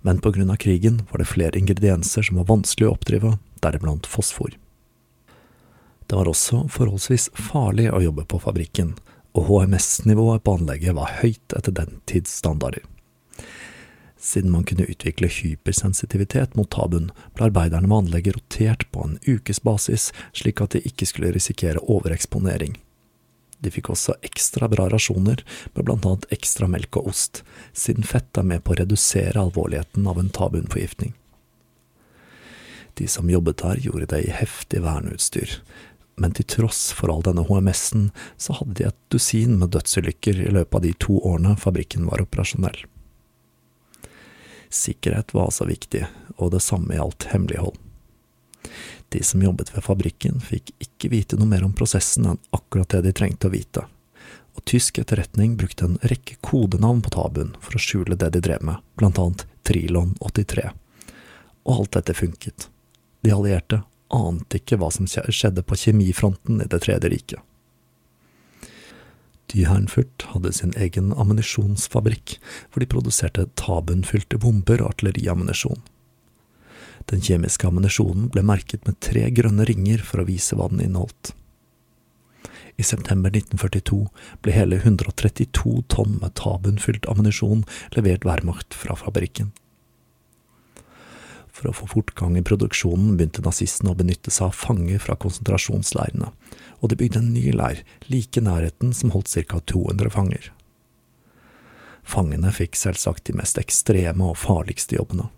men 0.03 0.19
på 0.19 0.35
grunn 0.35 0.51
av 0.51 0.59
krigen 0.59 1.05
var 1.11 1.23
det 1.23 1.31
flere 1.31 1.59
ingredienser 1.61 2.27
som 2.27 2.41
var 2.41 2.51
vanskelig 2.51 2.91
å 2.91 2.97
oppdrive, 2.97 3.37
deriblant 3.63 4.11
fosfor. 4.11 4.57
Det 6.11 6.19
var 6.19 6.27
også 6.27 6.65
forholdsvis 6.75 7.31
farlig 7.39 7.87
å 7.95 8.03
jobbe 8.03 8.27
på 8.27 8.43
fabrikken, 8.43 8.97
og 9.39 9.47
HMS-nivået 9.47 10.43
på 10.43 10.57
anlegget 10.59 10.97
var 10.99 11.21
høyt 11.21 11.55
etter 11.55 11.77
den 11.77 12.01
tids 12.11 12.35
standarder. 12.41 12.83
Siden 14.21 14.53
man 14.53 14.65
kunne 14.69 14.85
utvikle 14.85 15.31
hypersensitivitet 15.33 16.55
mot 16.55 16.69
tabuen, 16.71 17.09
ble 17.35 17.49
arbeiderne 17.49 17.89
med 17.89 18.05
anlegget 18.05 18.37
rotert 18.37 18.85
på 18.93 19.07
en 19.07 19.17
ukesbasis, 19.25 20.11
slik 20.37 20.61
at 20.61 20.77
de 20.77 20.83
ikke 20.85 21.09
skulle 21.09 21.33
risikere 21.33 21.81
overeksponering. 21.81 22.77
De 23.61 23.73
fikk 23.73 23.91
også 23.93 24.19
ekstra 24.25 24.69
bra 24.73 24.89
rasjoner, 24.93 25.41
med 25.73 25.89
blant 25.89 26.05
annet 26.09 26.29
ekstra 26.37 26.69
melk 26.69 27.01
og 27.01 27.11
ost, 27.15 27.43
siden 27.73 28.05
fett 28.05 28.37
er 28.37 28.47
med 28.53 28.65
på 28.65 28.75
å 28.75 28.79
redusere 28.83 29.41
alvorligheten 29.41 30.09
av 30.09 30.21
en 30.21 30.31
tabunforgiftning. 30.37 31.17
De 33.01 33.09
som 33.09 33.31
jobbet 33.33 33.63
der, 33.65 33.81
gjorde 33.81 34.13
det 34.13 34.23
i 34.27 34.37
heftig 34.37 34.85
verneutstyr, 34.85 35.61
men 36.21 36.37
til 36.37 36.45
tross 36.45 36.91
for 36.93 37.09
all 37.13 37.25
denne 37.25 37.47
HMS-en, 37.49 38.11
så 38.37 38.61
hadde 38.61 38.77
de 38.77 38.89
et 38.91 39.03
dusin 39.13 39.57
med 39.61 39.73
dødsulykker 39.73 40.45
i 40.45 40.53
løpet 40.53 40.77
av 40.77 40.85
de 40.85 40.97
to 41.01 41.21
årene 41.25 41.57
fabrikken 41.61 42.09
var 42.11 42.21
operasjonell. 42.21 42.83
Sikkerhet 44.71 45.35
var 45.35 45.51
altså 45.51 45.67
viktig, 45.67 46.05
og 46.39 46.53
det 46.55 46.63
samme 46.63 46.95
gjaldt 46.95 47.29
hemmelighold. 47.33 47.79
De 49.11 49.23
som 49.27 49.43
jobbet 49.43 49.73
ved 49.75 49.83
fabrikken, 49.83 50.39
fikk 50.39 50.71
ikke 50.79 51.11
vite 51.11 51.39
noe 51.39 51.51
mer 51.51 51.65
om 51.67 51.75
prosessen 51.75 52.29
enn 52.31 52.39
akkurat 52.55 52.93
det 52.95 53.03
de 53.09 53.15
trengte 53.19 53.51
å 53.51 53.55
vite, 53.55 53.83
og 54.55 54.65
tysk 54.71 55.01
etterretning 55.03 55.57
brukte 55.59 55.89
en 55.89 55.99
rekke 56.07 56.39
kodenavn 56.47 57.03
på 57.03 57.11
tabuen 57.17 57.57
for 57.59 57.75
å 57.75 57.83
skjule 57.83 58.19
det 58.19 58.31
de 58.37 58.43
drev 58.47 58.63
med, 58.67 58.79
blant 58.99 59.19
annet 59.19 59.47
Trilon 59.67 60.15
83. 60.21 60.71
Og 61.67 61.75
alt 61.75 61.97
dette 61.99 62.15
funket. 62.15 62.69
De 63.27 63.35
allierte 63.35 63.83
ante 64.11 64.59
ikke 64.59 64.79
hva 64.81 64.91
som 64.95 65.07
skjedde 65.11 65.63
på 65.67 65.79
kjemifronten 65.79 66.63
i 66.63 66.69
Det 66.71 66.81
tredje 66.83 67.11
riket. 67.11 67.43
Dyhernfurt 69.51 70.29
hadde 70.31 70.53
sin 70.55 70.75
egen 70.79 71.11
ammunisjonsfabrikk, 71.13 72.37
hvor 72.71 72.83
de 72.83 72.91
produserte 72.91 73.49
tabunfylte 73.59 74.39
bomber 74.39 74.83
og 74.83 74.95
artilleriammunisjon. 74.95 75.83
Den 77.11 77.23
kjemiske 77.25 77.67
ammunisjonen 77.67 78.29
ble 78.31 78.45
merket 78.47 78.87
med 78.87 79.01
tre 79.03 79.27
grønne 79.35 79.67
ringer 79.67 80.03
for 80.07 80.23
å 80.23 80.29
vise 80.29 80.55
hva 80.59 80.69
den 80.71 80.85
inneholdt. 80.85 81.33
I 82.81 82.87
september 82.87 83.33
1942 83.35 84.07
ble 84.45 84.55
hele 84.55 84.79
132 84.81 85.83
tonn 85.93 86.21
med 86.23 86.37
tabunfylt 86.39 87.09
ammunisjon 87.11 87.67
levert 87.97 88.25
Wehrmacht 88.29 88.77
fra 88.77 88.97
fabrikken. 88.97 89.51
For 91.61 91.69
å 91.69 91.77
få 91.77 91.91
fortgang 91.93 92.39
i 92.41 92.45
produksjonen 92.47 93.19
begynte 93.19 93.43
nazistene 93.45 93.93
å 93.93 93.99
benytte 93.99 94.33
seg 94.33 94.49
av 94.49 94.57
fanger 94.57 95.03
fra 95.05 95.19
konsentrasjonsleirene, 95.21 96.31
og 96.81 96.89
de 96.89 96.97
bygde 96.97 97.21
en 97.21 97.35
ny 97.35 97.51
leir 97.53 97.83
like 98.09 98.41
nærheten 98.41 98.95
som 98.97 99.13
holdt 99.13 99.35
ca 99.51 99.61
200 99.61 100.15
fanger. 100.15 100.49
Fangene 102.01 102.49
fikk 102.57 102.81
selvsagt 102.81 103.27
de 103.29 103.37
mest 103.37 103.61
ekstreme 103.61 104.33
og 104.33 104.41
farligste 104.41 104.97
jobbene. 104.97 105.29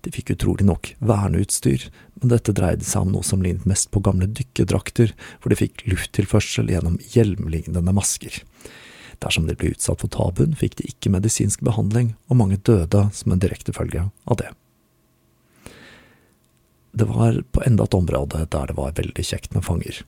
De 0.00 0.08
fikk 0.14 0.32
utrolig 0.32 0.64
nok 0.64 0.94
verneutstyr, 1.04 1.90
men 2.16 2.32
dette 2.32 2.56
dreide 2.56 2.88
seg 2.88 3.04
om 3.04 3.12
noe 3.12 3.26
som 3.26 3.44
lignet 3.44 3.68
mest 3.68 3.92
på 3.92 4.00
gamle 4.00 4.30
dykkerdrakter, 4.32 5.12
hvor 5.42 5.52
de 5.52 5.60
fikk 5.60 5.84
lufttilførsel 5.84 6.72
gjennom 6.72 6.96
hjelmlignende 7.12 7.92
masker. 7.92 8.40
Dersom 9.20 9.44
de 9.48 9.56
ble 9.56 9.74
utsatt 9.76 10.00
for 10.00 10.12
tabuen, 10.12 10.56
fikk 10.56 10.80
de 10.80 10.88
ikke 10.88 11.12
medisinsk 11.12 11.60
behandling, 11.64 12.14
og 12.32 12.40
mange 12.40 12.56
døde 12.56 13.10
som 13.12 13.36
en 13.36 13.42
direkte 13.42 13.76
følge 13.76 14.08
av 14.24 14.40
det. 14.40 14.56
Det 16.96 17.04
var 17.04 17.42
på 17.52 17.60
enda 17.66 17.84
et 17.84 17.94
område 17.94 18.46
der 18.48 18.70
det 18.70 18.76
var 18.76 18.94
veldig 18.96 19.24
kjekt 19.28 19.52
med 19.52 19.66
fanger. 19.66 19.98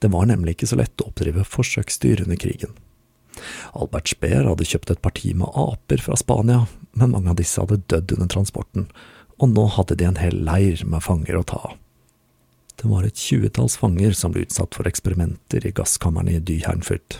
Det 0.00 0.08
var 0.08 0.28
nemlig 0.30 0.54
ikke 0.56 0.68
så 0.70 0.78
lett 0.80 1.02
å 1.02 1.10
oppdrive 1.10 1.42
forsøksdyr 1.44 2.22
under 2.24 2.38
krigen. 2.40 2.72
Albert 3.76 4.08
Speer 4.08 4.46
hadde 4.48 4.66
kjøpt 4.66 4.94
et 4.94 5.02
parti 5.04 5.34
med 5.36 5.52
aper 5.52 6.00
fra 6.00 6.16
Spania, 6.16 6.62
men 6.96 7.12
mange 7.12 7.34
av 7.34 7.36
disse 7.36 7.60
hadde 7.60 7.82
dødd 7.92 8.14
under 8.16 8.30
transporten, 8.32 8.86
og 9.36 9.52
nå 9.52 9.66
hadde 9.76 9.98
de 10.00 10.06
en 10.08 10.16
hel 10.18 10.40
leir 10.48 10.80
med 10.88 11.04
fanger 11.04 11.36
å 11.36 11.44
ta 11.46 11.60
av. 11.70 11.76
Det 12.78 12.88
var 12.88 13.04
et 13.04 13.20
tjuetalls 13.20 13.76
fanger 13.76 14.16
som 14.16 14.32
ble 14.32 14.46
utsatt 14.46 14.78
for 14.78 14.88
eksperimenter 14.88 15.66
i 15.66 15.74
gasskammerne 15.76 16.38
i 16.38 16.40
Dyhernfurt, 16.40 17.18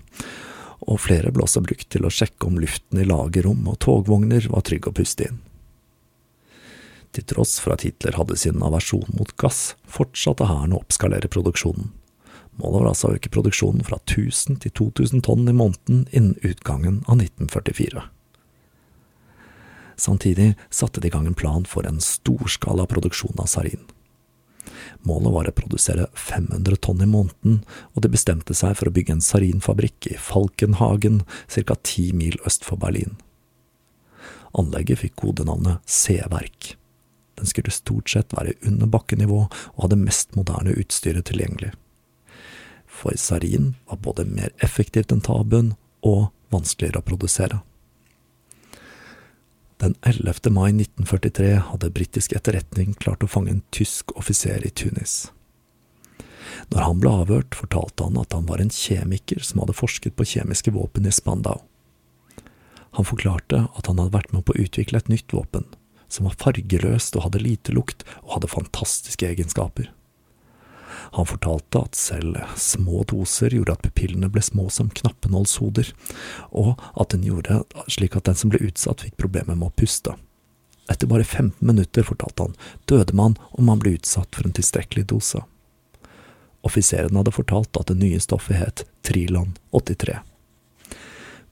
og 0.88 1.02
flere 1.04 1.34
ble 1.34 1.44
også 1.44 1.60
brukt 1.66 1.90
til 1.92 2.08
å 2.08 2.14
sjekke 2.14 2.48
om 2.48 2.56
luften 2.62 3.02
i 3.02 3.06
lagerrom 3.06 3.68
og 3.68 3.80
togvogner 3.84 4.48
var 4.48 4.64
trygg 4.64 4.88
å 4.88 4.94
puste 4.96 5.28
inn. 5.28 5.42
Til 7.16 7.24
tross 7.24 7.56
for 7.62 7.74
at 7.74 7.86
Hitler 7.86 8.18
hadde 8.18 8.36
sin 8.36 8.62
aversjon 8.64 9.08
mot 9.16 9.32
gass, 9.40 9.74
fortsatte 9.88 10.48
hæren 10.48 10.74
å 10.76 10.82
oppskalere 10.82 11.30
produksjonen. 11.32 11.92
Målet 12.58 12.82
var 12.82 12.88
altså 12.90 13.08
å 13.08 13.16
øke 13.16 13.30
produksjonen 13.30 13.84
fra 13.86 14.00
1000 14.02 14.58
til 14.64 14.74
2000 14.80 15.22
tonn 15.26 15.46
i 15.46 15.54
måneden 15.54 16.06
innen 16.10 16.34
utgangen 16.42 17.04
av 17.06 17.20
1944. 17.22 18.02
Samtidig 19.98 20.52
satte 20.70 21.00
de 21.00 21.06
i 21.06 21.10
gang 21.14 21.26
en 21.26 21.38
plan 21.38 21.64
for 21.66 21.86
en 21.86 22.00
storskala 22.02 22.86
produksjon 22.90 23.38
av 23.38 23.46
sarin. 23.50 23.86
Målet 25.06 25.34
var 25.34 25.48
å 25.50 25.54
produsere 25.54 26.08
500 26.14 26.78
tonn 26.82 27.02
i 27.02 27.08
måneden, 27.08 27.62
og 27.94 28.02
de 28.02 28.10
bestemte 28.12 28.54
seg 28.54 28.74
for 28.78 28.90
å 28.90 28.94
bygge 28.94 29.16
en 29.16 29.24
sarinfabrikk 29.24 30.10
i 30.10 30.18
Falkenhagen, 30.18 31.22
ca. 31.54 31.78
ti 31.82 32.10
mil 32.12 32.38
øst 32.46 32.66
for 32.66 32.78
Berlin. 32.78 33.16
Anlegget 34.58 35.02
fikk 35.04 35.16
kodenavnet 35.22 35.82
C-verk. 35.86 36.74
Den 37.38 37.46
skulle 37.46 37.74
stort 37.74 38.10
sett 38.10 38.34
være 38.34 38.56
under 38.66 38.90
bakkenivå 38.90 39.44
og 39.46 39.84
hadde 39.84 40.00
mest 40.00 40.34
moderne 40.36 40.74
utstyret 40.74 41.30
tilgjengelig. 41.30 41.72
For 42.86 43.14
sarin 43.16 43.76
var 43.86 44.02
både 44.02 44.26
mer 44.26 44.50
effektivt 44.64 45.12
enn 45.14 45.22
tabuen 45.22 45.76
og 46.02 46.28
vanskeligere 46.50 47.02
å 47.02 47.06
produsere. 47.06 47.60
Den 49.78 49.94
11. 50.02 50.50
mai 50.50 50.72
1943 50.72 51.50
hadde 51.70 51.92
britisk 51.94 52.34
etterretning 52.34 52.96
klart 52.98 53.22
å 53.22 53.30
fange 53.30 53.52
en 53.54 53.62
tysk 53.70 54.10
offiser 54.18 54.64
i 54.66 54.72
Tunis. 54.74 55.28
Når 56.72 56.82
han 56.82 56.98
ble 56.98 57.12
avhørt, 57.20 57.54
fortalte 57.54 58.08
han 58.08 58.18
at 58.18 58.34
han 58.34 58.48
var 58.48 58.58
en 58.58 58.74
kjemiker 58.74 59.44
som 59.46 59.62
hadde 59.62 59.76
forsket 59.78 60.16
på 60.18 60.26
kjemiske 60.26 60.74
våpen 60.74 61.06
i 61.06 61.14
Spandau. 61.14 61.60
Han 62.98 63.06
forklarte 63.06 63.68
at 63.68 63.86
han 63.86 64.00
hadde 64.00 64.16
vært 64.16 64.34
med 64.34 64.48
på 64.48 64.56
å 64.56 64.64
utvikle 64.64 64.98
et 64.98 65.12
nytt 65.12 65.30
våpen, 65.30 65.68
som 66.08 66.28
var 66.28 66.36
fargeløst 66.40 67.16
og 67.16 67.28
hadde 67.28 67.44
lite 67.44 67.74
lukt 67.76 68.04
og 68.24 68.36
hadde 68.36 68.52
fantastiske 68.52 69.28
egenskaper. 69.28 69.90
Han 71.16 71.26
fortalte 71.28 71.80
at 71.80 71.96
selv 71.96 72.36
små 72.56 73.04
doser 73.08 73.54
gjorde 73.54 73.76
at 73.76 73.84
pupillene 73.86 74.28
ble 74.32 74.42
små 74.44 74.68
som 74.72 74.90
knappenålshoder, 74.92 75.92
og 76.50 76.80
at 77.00 77.14
den 77.14 77.24
gjorde 77.24 77.62
slik 77.88 78.16
at 78.18 78.28
den 78.28 78.36
som 78.36 78.52
ble 78.52 78.60
utsatt, 78.66 79.04
fikk 79.06 79.16
problemer 79.20 79.56
med 79.56 79.70
å 79.70 79.76
puste. 79.78 80.16
Etter 80.88 81.08
bare 81.08 81.24
15 81.24 81.60
minutter, 81.64 82.04
fortalte 82.04 82.48
han, 82.48 82.56
døde 82.88 83.16
man 83.16 83.36
om 83.50 83.68
man 83.68 83.80
ble 83.80 83.96
utsatt 83.98 84.36
for 84.36 84.48
en 84.48 84.56
tilstrekkelig 84.56 85.06
dose. 85.12 85.42
Offiseren 86.66 87.16
hadde 87.16 87.32
fortalt 87.32 87.76
at 87.80 87.92
det 87.92 87.98
nye 88.00 88.20
stoffet 88.20 88.58
het 88.58 88.84
Trilon 89.06 89.54
83. 89.76 90.18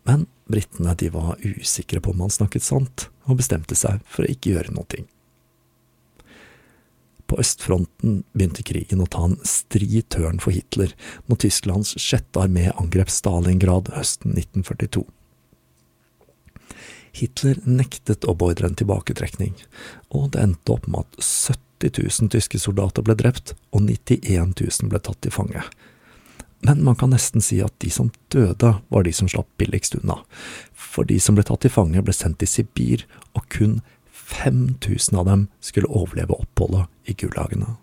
Men 0.07 0.27
britene 0.47 0.95
de 0.95 1.11
var 1.11 1.37
usikre 1.43 2.01
på 2.01 2.15
om 2.15 2.25
han 2.27 2.33
snakket 2.33 2.63
sant, 2.63 3.09
og 3.27 3.41
bestemte 3.41 3.75
seg 3.79 4.03
for 4.07 4.25
å 4.25 4.31
ikke 4.31 4.55
gjøre 4.55 4.75
noe. 4.77 5.05
På 7.27 7.41
østfronten 7.43 8.21
begynte 8.37 8.63
krigen 8.63 9.03
å 9.03 9.09
ta 9.11 9.25
en 9.27 9.39
stri 9.43 10.03
tørn 10.15 10.39
for 10.43 10.55
Hitler 10.55 10.93
når 11.27 11.41
Tysklands 11.43 11.97
sjette 11.99 12.45
armé 12.45 12.69
angrep 12.79 13.11
Stalingrad 13.11 13.91
høsten 13.97 14.37
1942. 14.37 15.03
Hitler 17.17 17.59
nektet 17.65 18.29
å 18.29 18.37
beordre 18.37 18.71
en 18.71 18.79
tilbaketrekning, 18.79 19.57
og 20.15 20.31
det 20.37 20.45
endte 20.45 20.75
opp 20.77 20.87
med 20.87 21.03
at 21.03 21.19
70 21.25 21.99
000 22.23 22.33
tyske 22.37 22.61
soldater 22.63 23.03
ble 23.03 23.17
drept 23.19 23.57
og 23.73 23.89
91 23.89 24.55
000 24.61 24.93
ble 24.93 25.01
tatt 25.03 25.19
til 25.25 25.35
fange. 25.35 25.65
Men 26.65 26.85
man 26.85 26.97
kan 26.97 27.13
nesten 27.13 27.45
si 27.45 27.61
at 27.63 27.75
de 27.85 27.91
som 27.93 28.11
døde, 28.33 28.73
var 28.89 29.05
de 29.05 29.13
som 29.13 29.29
slapp 29.29 29.49
billigst 29.61 29.99
unna, 30.01 30.21
for 30.73 31.05
de 31.05 31.19
som 31.21 31.37
ble 31.37 31.45
tatt 31.47 31.63
til 31.67 31.73
fange, 31.73 32.03
ble 32.03 32.15
sendt 32.17 32.41
til 32.41 32.51
Sibir, 32.51 33.05
og 33.37 33.45
kun 33.53 33.81
5000 34.11 35.19
av 35.19 35.29
dem 35.29 35.49
skulle 35.61 35.91
overleve 35.93 36.39
oppholdet 36.41 36.89
i 37.07 37.15
gulagene. 37.19 37.77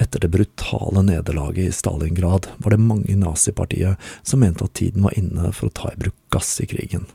Etter 0.00 0.24
det 0.24 0.30
brutale 0.32 1.04
nederlaget 1.06 1.68
i 1.68 1.74
Stalingrad 1.74 2.48
var 2.58 2.74
det 2.74 2.82
mange 2.82 3.12
i 3.12 3.18
nazipartiet 3.18 4.00
som 4.22 4.40
mente 4.42 4.66
at 4.66 4.74
tiden 4.74 5.04
var 5.06 5.14
inne 5.18 5.52
for 5.54 5.70
å 5.70 5.76
ta 5.76 5.92
i 5.92 6.00
bruk 6.00 6.16
gass 6.34 6.56
i 6.64 6.66
krigen. 6.66 7.06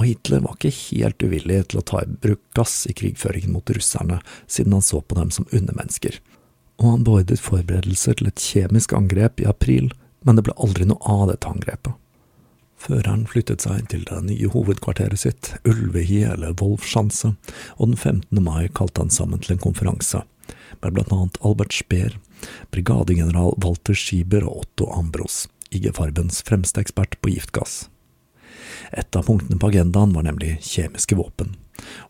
Og 0.00 0.06
Hitler 0.08 0.40
var 0.40 0.56
ikke 0.56 0.72
helt 0.72 1.20
uvillig 1.20 1.58
til 1.68 1.82
å 1.82 1.84
ta 1.84 2.00
i 2.00 2.08
bruk 2.08 2.40
gass 2.56 2.86
i 2.88 2.94
krigføringen 2.96 3.52
mot 3.52 3.74
russerne, 3.76 4.22
siden 4.48 4.78
han 4.78 4.84
så 4.84 5.02
på 5.04 5.18
dem 5.18 5.34
som 5.34 5.48
undermennesker. 5.50 6.16
Og 6.82 6.88
han 6.90 7.04
beordret 7.06 7.40
forberedelser 7.40 8.18
til 8.18 8.28
et 8.28 8.42
kjemisk 8.42 8.92
angrep 8.98 9.40
i 9.40 9.48
april, 9.48 9.92
men 10.26 10.38
det 10.38 10.46
ble 10.46 10.58
aldri 10.58 10.86
noe 10.90 11.02
av 11.06 11.28
dette 11.30 11.48
angrepet 11.48 11.94
Føreren 12.82 13.28
flyttet 13.30 13.62
seg 13.62 13.84
til 13.92 14.02
det 14.08 14.18
nye 14.26 14.48
hovedkvarteret 14.50 15.20
sitt, 15.22 15.52
Ulvehi 15.68 16.24
eller 16.26 16.56
Wolfschanze, 16.58 17.36
og 17.78 17.92
den 17.92 17.98
15. 17.98 18.42
mai 18.42 18.66
kalte 18.74 19.04
han 19.04 19.14
sammen 19.14 19.42
til 19.42 19.54
en 19.54 19.62
konferanse, 19.62 20.24
med 20.82 20.96
blant 20.96 21.12
annet 21.14 21.38
Albert 21.46 21.76
Speer, 21.76 22.16
brigadegeneral 22.74 23.54
Walter 23.62 23.94
Schieber 23.94 24.48
og 24.48 24.64
Otto 24.64 24.90
Ambros, 24.96 25.44
IG 25.70 25.92
Farbens 25.94 26.42
fremste 26.48 26.82
ekspert 26.82 27.14
på 27.22 27.36
giftgass. 27.36 27.84
Et 28.90 29.16
av 29.16 29.28
punktene 29.30 29.62
på 29.62 29.70
agendaen 29.70 30.16
var 30.16 30.26
nemlig 30.26 30.56
kjemiske 30.66 31.16
våpen, 31.20 31.54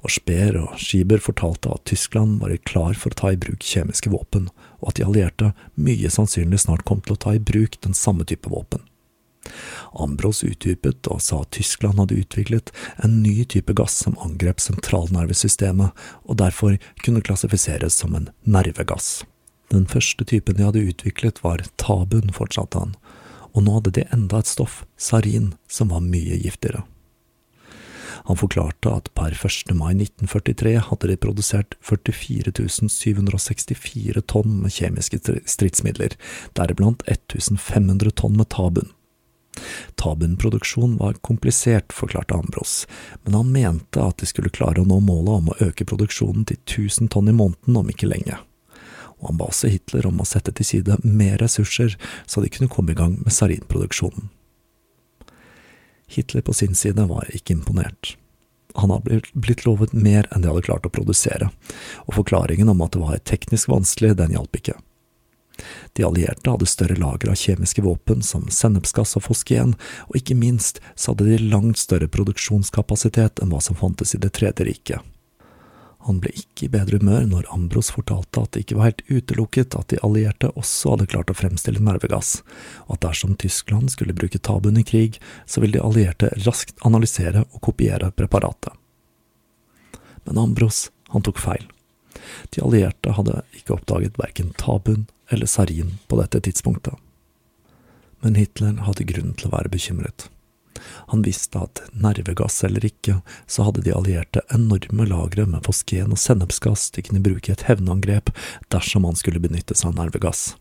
og 0.02 0.12
Speer 0.12 0.56
og 0.58 0.78
Schieber 0.80 1.22
fortalte 1.22 1.70
at 1.72 1.84
Tyskland 1.88 2.40
var 2.42 2.54
klar 2.68 2.96
for 2.98 3.12
å 3.12 3.20
ta 3.20 3.32
i 3.32 3.40
bruk 3.40 3.62
kjemiske 3.64 4.10
våpen, 4.12 4.48
og 4.82 4.92
at 4.92 4.98
de 4.98 5.06
allierte 5.06 5.52
mye 5.74 6.10
sannsynlig 6.10 6.64
snart 6.64 6.84
kom 6.88 7.02
til 7.02 7.16
å 7.16 7.22
ta 7.24 7.36
i 7.36 7.42
bruk 7.42 7.78
den 7.86 7.94
samme 7.96 8.26
type 8.28 8.50
våpen. 8.50 8.82
Ambros 9.98 10.42
utdypet 10.46 11.08
og 11.10 11.20
sa 11.22 11.40
at 11.42 11.50
Tyskland 11.56 11.98
hadde 11.98 12.20
utviklet 12.22 12.70
en 13.02 13.18
ny 13.24 13.42
type 13.44 13.74
gass 13.76 13.96
som 14.04 14.18
angrep 14.22 14.62
sentralnervesystemet, 14.62 15.90
og 16.24 16.38
derfor 16.40 16.78
kunne 17.02 17.24
klassifiseres 17.24 17.98
som 17.98 18.14
en 18.18 18.30
nervegass. 18.46 19.24
Den 19.72 19.86
første 19.88 20.24
typen 20.28 20.58
de 20.58 20.66
hadde 20.68 20.84
utviklet 20.84 21.42
var 21.44 21.64
tabun, 21.80 22.32
fortsatte 22.34 22.78
han, 22.78 22.96
og 23.52 23.66
nå 23.66 23.78
hadde 23.78 23.94
de 23.98 24.06
enda 24.14 24.40
et 24.40 24.50
stoff, 24.50 24.82
sarin, 24.96 25.52
som 25.68 25.92
var 25.92 26.04
mye 26.04 26.38
giftigere. 26.40 26.84
Han 28.28 28.38
forklarte 28.38 28.92
at 28.94 29.10
per 29.18 29.34
1. 29.34 29.74
mai 29.74 29.92
1943 29.94 30.76
hadde 30.88 31.10
de 31.10 31.18
produsert 31.18 31.76
44 31.82 32.52
764 32.88 34.22
tonn 34.30 34.58
med 34.62 34.74
kjemiske 34.74 35.20
stridsmidler, 35.46 36.16
deriblant 36.58 37.02
1500 37.06 38.14
tonn 38.22 38.36
med 38.38 38.50
tabun. 38.54 38.92
Tabun-produksjon 40.00 40.96
var 40.96 41.18
komplisert, 41.20 41.92
forklarte 41.92 42.34
Ambros, 42.34 42.86
men 43.22 43.34
han 43.34 43.52
mente 43.52 44.00
at 44.00 44.22
de 44.22 44.26
skulle 44.26 44.52
klare 44.54 44.80
å 44.80 44.88
nå 44.88 45.00
målet 45.04 45.34
om 45.34 45.50
å 45.52 45.58
øke 45.68 45.86
produksjonen 45.88 46.46
til 46.48 46.60
1000 46.62 47.12
tonn 47.12 47.28
i 47.28 47.36
måneden 47.36 47.76
om 47.76 47.90
ikke 47.92 48.08
lenge. 48.08 48.38
Og 49.20 49.30
han 49.30 49.38
ba 49.38 49.50
også 49.52 49.70
Hitler 49.70 50.08
om 50.08 50.22
å 50.22 50.26
sette 50.26 50.54
til 50.56 50.66
side 50.66 50.98
mer 51.04 51.36
ressurser, 51.42 51.98
så 52.26 52.42
de 52.42 52.50
kunne 52.50 52.72
komme 52.72 52.94
i 52.94 52.98
gang 52.98 53.18
med 53.20 53.34
sarinproduksjonen. 53.34 54.30
Hitler 56.12 56.44
på 56.44 56.54
sin 56.56 56.76
side 56.78 57.08
var 57.10 57.28
ikke 57.32 57.56
imponert. 57.56 58.16
Han 58.74 58.90
hadde 58.90 59.20
blitt 59.32 59.66
lovet 59.66 59.92
mer 59.92 60.28
enn 60.32 60.44
de 60.44 60.48
hadde 60.48 60.64
klart 60.64 60.86
å 60.88 60.92
produsere, 60.92 61.50
og 62.06 62.16
forklaringen 62.16 62.70
om 62.72 62.80
at 62.84 62.94
det 62.94 63.02
var 63.02 63.20
teknisk 63.28 63.68
vanskelig, 63.72 64.14
den 64.16 64.32
hjalp 64.36 64.56
ikke. 64.56 64.78
De 65.92 66.04
allierte 66.06 66.48
hadde 66.48 66.68
større 66.70 66.96
lager 66.96 67.32
av 67.32 67.36
kjemiske 67.36 67.84
våpen 67.84 68.22
som 68.24 68.48
sennepsgass 68.48 69.18
og 69.20 69.26
fosgen, 69.26 69.74
og 70.08 70.16
ikke 70.16 70.38
minst 70.38 70.80
så 70.94 71.12
hadde 71.12 71.28
de 71.28 71.50
langt 71.52 71.80
større 71.82 72.08
produksjonskapasitet 72.08 73.42
enn 73.42 73.52
hva 73.52 73.60
som 73.60 73.76
fantes 73.76 74.16
i 74.16 74.22
Det 74.22 74.32
tredje 74.38 74.64
riket. 74.64 75.11
Han 76.06 76.18
ble 76.22 76.32
ikke 76.34 76.66
i 76.66 76.70
bedre 76.72 76.98
humør 76.98 77.26
når 77.30 77.50
Ambros 77.54 77.92
fortalte 77.94 78.42
at 78.42 78.54
det 78.54 78.64
ikke 78.64 78.78
var 78.78 78.88
helt 78.88 79.04
utelukket 79.06 79.76
at 79.78 79.92
de 79.92 80.00
allierte 80.02 80.50
også 80.58 80.96
hadde 80.96 81.06
klart 81.12 81.30
å 81.30 81.36
fremstille 81.38 81.82
nervegass, 81.82 82.40
og 82.88 82.96
at 82.96 83.04
dersom 83.06 83.36
Tyskland 83.38 83.92
skulle 83.94 84.16
bruke 84.18 84.40
tabuen 84.42 84.80
i 84.80 84.86
krig, 84.86 85.20
så 85.46 85.62
ville 85.62 85.78
de 85.78 85.84
allierte 85.84 86.32
raskt 86.42 86.74
analysere 86.86 87.44
og 87.52 87.62
kopiere 87.68 88.10
preparatet. 88.18 88.74
Men 90.26 90.42
Ambros, 90.42 90.88
han 91.14 91.22
tok 91.22 91.38
feil. 91.42 91.70
De 92.50 92.62
allierte 92.66 93.14
hadde 93.14 93.42
ikke 93.54 93.76
oppdaget 93.78 94.18
verken 94.18 94.52
tabun 94.58 95.06
eller 95.30 95.46
sarin 95.46 95.98
på 96.10 96.18
dette 96.18 96.42
tidspunktet. 96.42 96.98
Men 98.22 98.38
Hitler 98.38 98.78
hadde 98.86 99.06
grunn 99.06 99.34
til 99.38 99.50
å 99.50 99.54
være 99.54 99.70
bekymret. 99.70 100.31
Han 101.12 101.22
visste 101.26 101.60
at 101.62 101.82
nervegass 101.92 102.62
eller 102.66 102.84
ikke, 102.86 103.20
så 103.46 103.66
hadde 103.66 103.84
de 103.84 103.94
allierte 103.94 104.42
enorme 104.54 105.06
lagre 105.08 105.46
med 105.46 105.64
fosgen 105.66 106.14
og 106.14 106.20
sennepsgass 106.20 106.90
de 106.96 107.04
kunne 107.06 107.22
bruke 107.24 107.50
i 107.50 107.54
et 107.56 107.66
hevnangrep 107.68 108.32
dersom 108.72 109.08
han 109.08 109.18
skulle 109.18 109.42
benytte 109.42 109.76
seg 109.78 109.92
av 109.92 110.00
nervegass. 110.00 110.52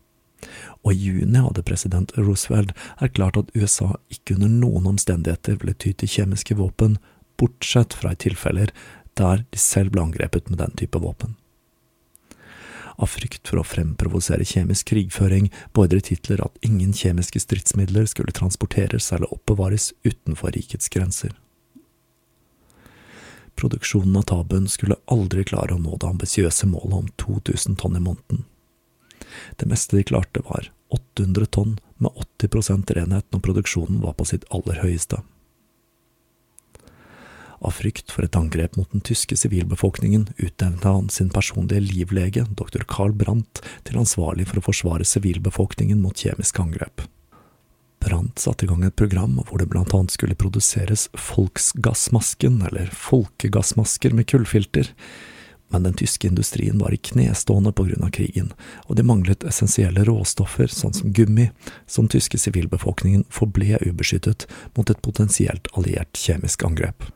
Og 0.82 0.92
i 0.92 0.98
juni 0.98 1.38
hadde 1.38 1.64
president 1.66 2.14
Roosevelt 2.18 2.74
erklært 3.02 3.38
at 3.38 3.52
USA 3.54 3.92
ikke 4.12 4.36
under 4.38 4.50
noen 4.50 4.88
omstendigheter 4.94 5.60
ville 5.60 5.76
ty 5.78 5.92
til 5.94 6.10
kjemiske 6.10 6.58
våpen, 6.58 6.98
bortsett 7.38 7.94
fra 7.94 8.14
i 8.14 8.20
tilfeller 8.26 8.74
der 9.18 9.44
de 9.50 9.60
selv 9.60 9.94
ble 9.94 10.06
angrepet 10.06 10.50
med 10.50 10.62
den 10.62 10.74
type 10.78 10.98
våpen. 11.02 11.36
Av 12.96 13.08
frykt 13.08 13.48
for 13.48 13.60
å 13.60 13.66
fremprovosere 13.66 14.44
kjemisk 14.44 14.90
krigføring 14.92 15.48
beordret 15.72 16.12
Hitler 16.12 16.42
at 16.44 16.58
ingen 16.66 16.92
kjemiske 16.96 17.40
stridsmidler 17.40 18.06
skulle 18.10 18.34
transporteres 18.36 19.12
eller 19.12 19.32
oppbevares 19.32 19.92
utenfor 20.04 20.52
rikets 20.56 20.92
grenser. 20.92 21.32
Produksjonen 23.56 24.16
av 24.16 24.28
tabuen 24.30 24.68
skulle 24.68 25.00
aldri 25.12 25.44
klare 25.44 25.76
å 25.76 25.80
nå 25.80 25.98
det 26.00 26.08
ambisiøse 26.08 26.66
målet 26.68 26.98
om 26.98 27.10
2000 27.20 27.76
tonn 27.80 27.98
i 27.98 28.04
måneden. 28.04 28.44
Det 29.56 29.68
meste 29.68 29.96
de 29.96 30.04
klarte, 30.08 30.42
var 30.44 30.70
800 30.92 31.46
tonn 31.56 31.76
med 31.96 32.10
80% 32.40 32.92
renhet 32.96 33.28
når 33.30 33.44
produksjonen 33.44 34.00
var 34.02 34.16
på 34.18 34.26
sitt 34.28 34.44
aller 34.50 34.80
høyeste. 34.82 35.20
Av 37.62 37.70
frykt 37.70 38.10
for 38.10 38.26
et 38.26 38.36
angrep 38.36 38.74
mot 38.76 38.90
den 38.90 39.04
tyske 39.06 39.36
sivilbefolkningen 39.38 40.26
utnevnte 40.36 40.88
han 40.88 41.08
sin 41.14 41.30
personlige 41.30 41.84
livlege, 41.86 42.46
dr. 42.58 42.82
Carl 42.90 43.14
Brandt, 43.14 43.62
til 43.86 44.00
ansvarlig 44.02 44.48
for 44.50 44.58
å 44.58 44.66
forsvare 44.66 45.06
sivilbefolkningen 45.06 46.00
mot 46.02 46.18
kjemiske 46.18 46.62
angrep. 46.62 47.04
Brandt 48.02 48.42
satte 48.42 48.66
i 48.66 48.68
gang 48.68 48.82
et 48.82 48.98
program 48.98 49.38
hvor 49.46 49.62
det 49.62 49.68
blant 49.70 49.94
annet 49.94 50.10
skulle 50.10 50.34
produseres 50.34 51.06
Volksgassmasken, 51.14 52.58
eller 52.66 52.90
folkegassmasker 52.90 54.10
med 54.18 54.26
kullfilter, 54.32 54.90
men 55.70 55.86
den 55.86 55.94
tyske 55.94 56.26
industrien 56.28 56.82
var 56.82 56.92
i 56.92 56.98
knestående 56.98 57.70
av 57.70 58.10
krigen, 58.10 58.50
og 58.90 58.98
de 58.98 59.06
manglet 59.06 59.46
essensielle 59.46 60.02
råstoffer, 60.04 60.66
sånn 60.66 60.98
som 60.98 61.14
gummi, 61.14 61.52
som 61.86 62.10
tyske 62.10 62.42
sivilbefolkningen 62.42 63.24
forble 63.30 63.78
ubeskyttet 63.86 64.48
mot 64.74 64.90
et 64.90 65.00
potensielt 65.00 65.70
alliert 65.78 66.18
kjemisk 66.18 66.66
angrep. 66.66 67.06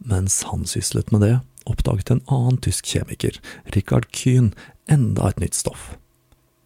Mens 0.00 0.42
han 0.48 0.64
syslet 0.68 1.12
med 1.12 1.24
det, 1.24 1.36
oppdaget 1.68 2.10
en 2.10 2.24
annen 2.32 2.58
tysk 2.64 2.88
kjemiker, 2.88 3.36
Richard 3.74 4.08
Kühn, 4.16 4.52
enda 4.88 5.28
et 5.28 5.40
nytt 5.42 5.58
stoff. 5.58 5.94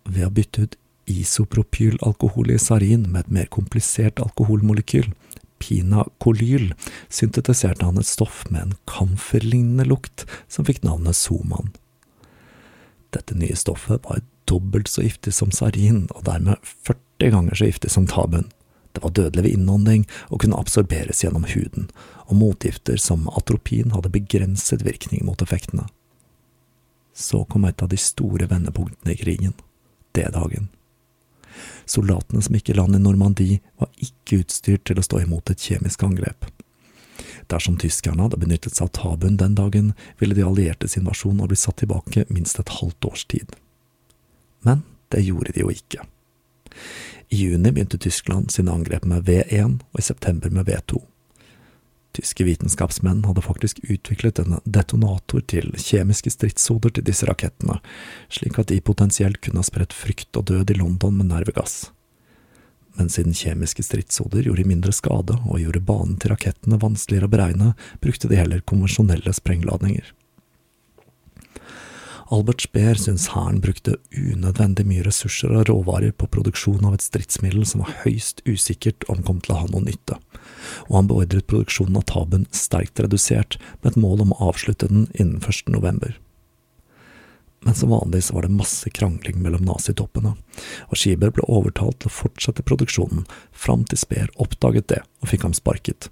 Ved 0.07 0.29
å 0.29 0.33
bytte 0.35 0.67
ut 0.67 0.77
isopropylalkohol 1.11 2.53
i 2.55 2.61
sarin 2.61 3.09
med 3.11 3.25
et 3.25 3.35
mer 3.39 3.49
komplisert 3.53 4.23
alkoholmolekyl, 4.23 5.11
pinakolyl, 5.61 6.73
syntetiserte 7.13 7.87
han 7.87 7.99
et 8.01 8.09
stoff 8.09 8.45
med 8.51 8.63
en 8.63 8.77
kamferlignende 8.91 9.87
lukt 9.89 10.27
som 10.49 10.67
fikk 10.69 10.83
navnet 10.85 11.19
Soman. 11.19 11.73
Dette 13.15 13.37
nye 13.39 13.57
stoffet 13.57 14.03
var 14.07 14.23
dobbelt 14.51 14.91
så 14.91 15.05
giftig 15.05 15.35
som 15.35 15.53
sarin, 15.55 16.05
og 16.15 16.27
dermed 16.29 16.61
40 16.87 17.35
ganger 17.35 17.59
så 17.59 17.71
giftig 17.71 17.93
som 17.95 18.09
tabun. 18.11 18.49
Det 18.95 19.03
var 19.03 19.11
dødelig 19.11 19.43
ved 19.43 19.57
innånding 19.59 20.07
og 20.31 20.41
kunne 20.45 20.59
absorberes 20.61 21.25
gjennom 21.25 21.49
huden, 21.51 21.89
og 22.31 22.39
motgifter 22.39 22.97
som 23.01 23.27
atropin 23.35 23.91
hadde 23.91 24.13
begrenset 24.15 24.85
virkning 24.87 25.25
mot 25.27 25.43
effektene. 25.43 25.89
Så 27.15 27.45
kom 27.51 27.67
et 27.67 27.83
av 27.83 27.91
de 27.91 27.99
store 27.99 28.47
vendepunktene 28.51 29.15
i 29.15 29.19
krigen, 29.19 29.55
D-dagen. 30.15 30.71
Soldatene 31.87 32.43
som 32.43 32.55
gikk 32.57 32.71
i 32.71 32.79
land 32.79 32.97
i 32.97 33.03
Normandie, 33.03 33.61
var 33.79 33.91
ikke 34.03 34.43
utstyrt 34.43 34.87
til 34.89 34.99
å 34.99 35.07
stå 35.07 35.25
imot 35.25 35.51
et 35.51 35.67
kjemisk 35.67 36.07
angrep. 36.07 36.47
Dersom 37.51 37.77
tyskerne 37.79 38.25
hadde 38.25 38.41
benyttet 38.41 38.77
seg 38.77 38.89
av 38.89 38.95
tabuen 38.97 39.37
den 39.39 39.55
dagen, 39.59 39.93
ville 40.19 40.39
de 40.39 40.47
alliertes 40.47 40.97
invasjon 40.99 41.43
ha 41.43 41.51
blitt 41.51 41.63
satt 41.63 41.83
tilbake 41.83 42.25
minst 42.31 42.59
et 42.59 42.77
halvt 42.81 43.11
års 43.11 43.27
tid. 43.31 43.55
Men 44.65 44.83
det 45.13 45.27
gjorde 45.27 45.53
de 45.55 45.67
jo 45.67 45.71
ikke. 45.75 46.07
I 47.29 47.37
juni 47.37 47.73
begynte 47.73 47.99
Tyskland 47.99 48.53
sine 48.53 48.73
angrep 48.73 49.05
med 49.09 49.25
V1, 49.29 49.81
og 49.93 50.01
i 50.01 50.05
september 50.05 50.51
med 50.51 50.69
V2. 50.69 51.01
Tyske 52.15 52.45
vitenskapsmenn 52.47 53.25
hadde 53.27 53.43
faktisk 53.43 53.81
utviklet 53.91 54.39
en 54.39 54.61
detonator 54.65 55.43
til 55.51 55.73
kjemiske 55.75 56.31
stridshoder 56.31 56.95
til 56.95 57.07
disse 57.09 57.27
rakettene, 57.27 57.81
slik 58.31 58.61
at 58.63 58.71
de 58.71 58.79
potensielt 58.85 59.41
kunne 59.43 59.65
ha 59.65 59.67
spredt 59.67 59.97
frykt 59.97 60.39
og 60.39 60.47
død 60.53 60.71
i 60.71 60.79
London 60.79 61.19
med 61.19 61.33
nervegass. 61.33 61.89
Men 62.95 63.11
siden 63.11 63.35
kjemiske 63.35 63.83
stridshoder 63.83 64.47
gjorde 64.47 64.69
mindre 64.71 64.95
skade 64.95 65.41
og 65.43 65.59
gjorde 65.59 65.83
banen 65.83 66.21
til 66.23 66.31
rakettene 66.31 66.79
vanskeligere 66.79 67.27
å 67.27 67.33
beregne, 67.33 67.73
brukte 67.99 68.31
de 68.31 68.39
heller 68.39 68.63
konvensjonelle 68.63 69.35
sprengladninger. 69.35 70.13
Albert 72.33 72.63
Speer 72.65 72.97
syns 72.97 73.27
hæren 73.35 73.59
brukte 73.61 73.99
unødvendig 74.17 74.87
mye 74.89 75.03
ressurser 75.05 75.53
og 75.53 75.67
råvarer 75.69 76.15
på 76.17 76.29
produksjon 76.33 76.87
av 76.89 76.97
et 76.97 77.05
stridsmiddel 77.05 77.67
som 77.69 77.83
var 77.85 77.93
høyst 78.05 78.41
usikkert 78.49 79.05
om 79.13 79.21
kom 79.27 79.43
til 79.45 79.53
å 79.53 79.59
ha 79.61 79.69
noe 79.69 79.85
nytte, 79.85 80.17
og 80.89 80.95
han 80.97 81.11
beordret 81.11 81.49
produksjonen 81.51 82.01
av 82.01 82.07
Taben 82.09 82.47
sterkt 82.49 83.03
redusert, 83.05 83.59
med 83.83 83.93
et 83.93 84.01
mål 84.01 84.25
om 84.25 84.33
å 84.33 84.49
avslutte 84.49 84.89
den 84.89 85.05
innen 85.13 85.45
1. 85.45 85.69
november. 85.77 86.17
Men 87.65 87.77
som 87.77 87.93
vanlig 87.93 88.25
så 88.25 88.39
var 88.39 88.49
det 88.49 88.57
masse 88.57 88.89
krangling 88.93 89.39
mellom 89.45 89.69
nazitoppene, 89.69 90.35
og 90.89 90.97
Schieber 91.01 91.33
ble 91.33 91.45
overtalt 91.45 92.01
til 92.01 92.09
å 92.09 92.19
fortsette 92.23 92.65
produksjonen 92.65 93.29
fram 93.53 93.85
til 93.89 94.01
Speer 94.01 94.33
oppdaget 94.41 94.89
det 94.93 95.05
og 95.21 95.33
fikk 95.33 95.45
ham 95.45 95.57
sparket. 95.57 96.09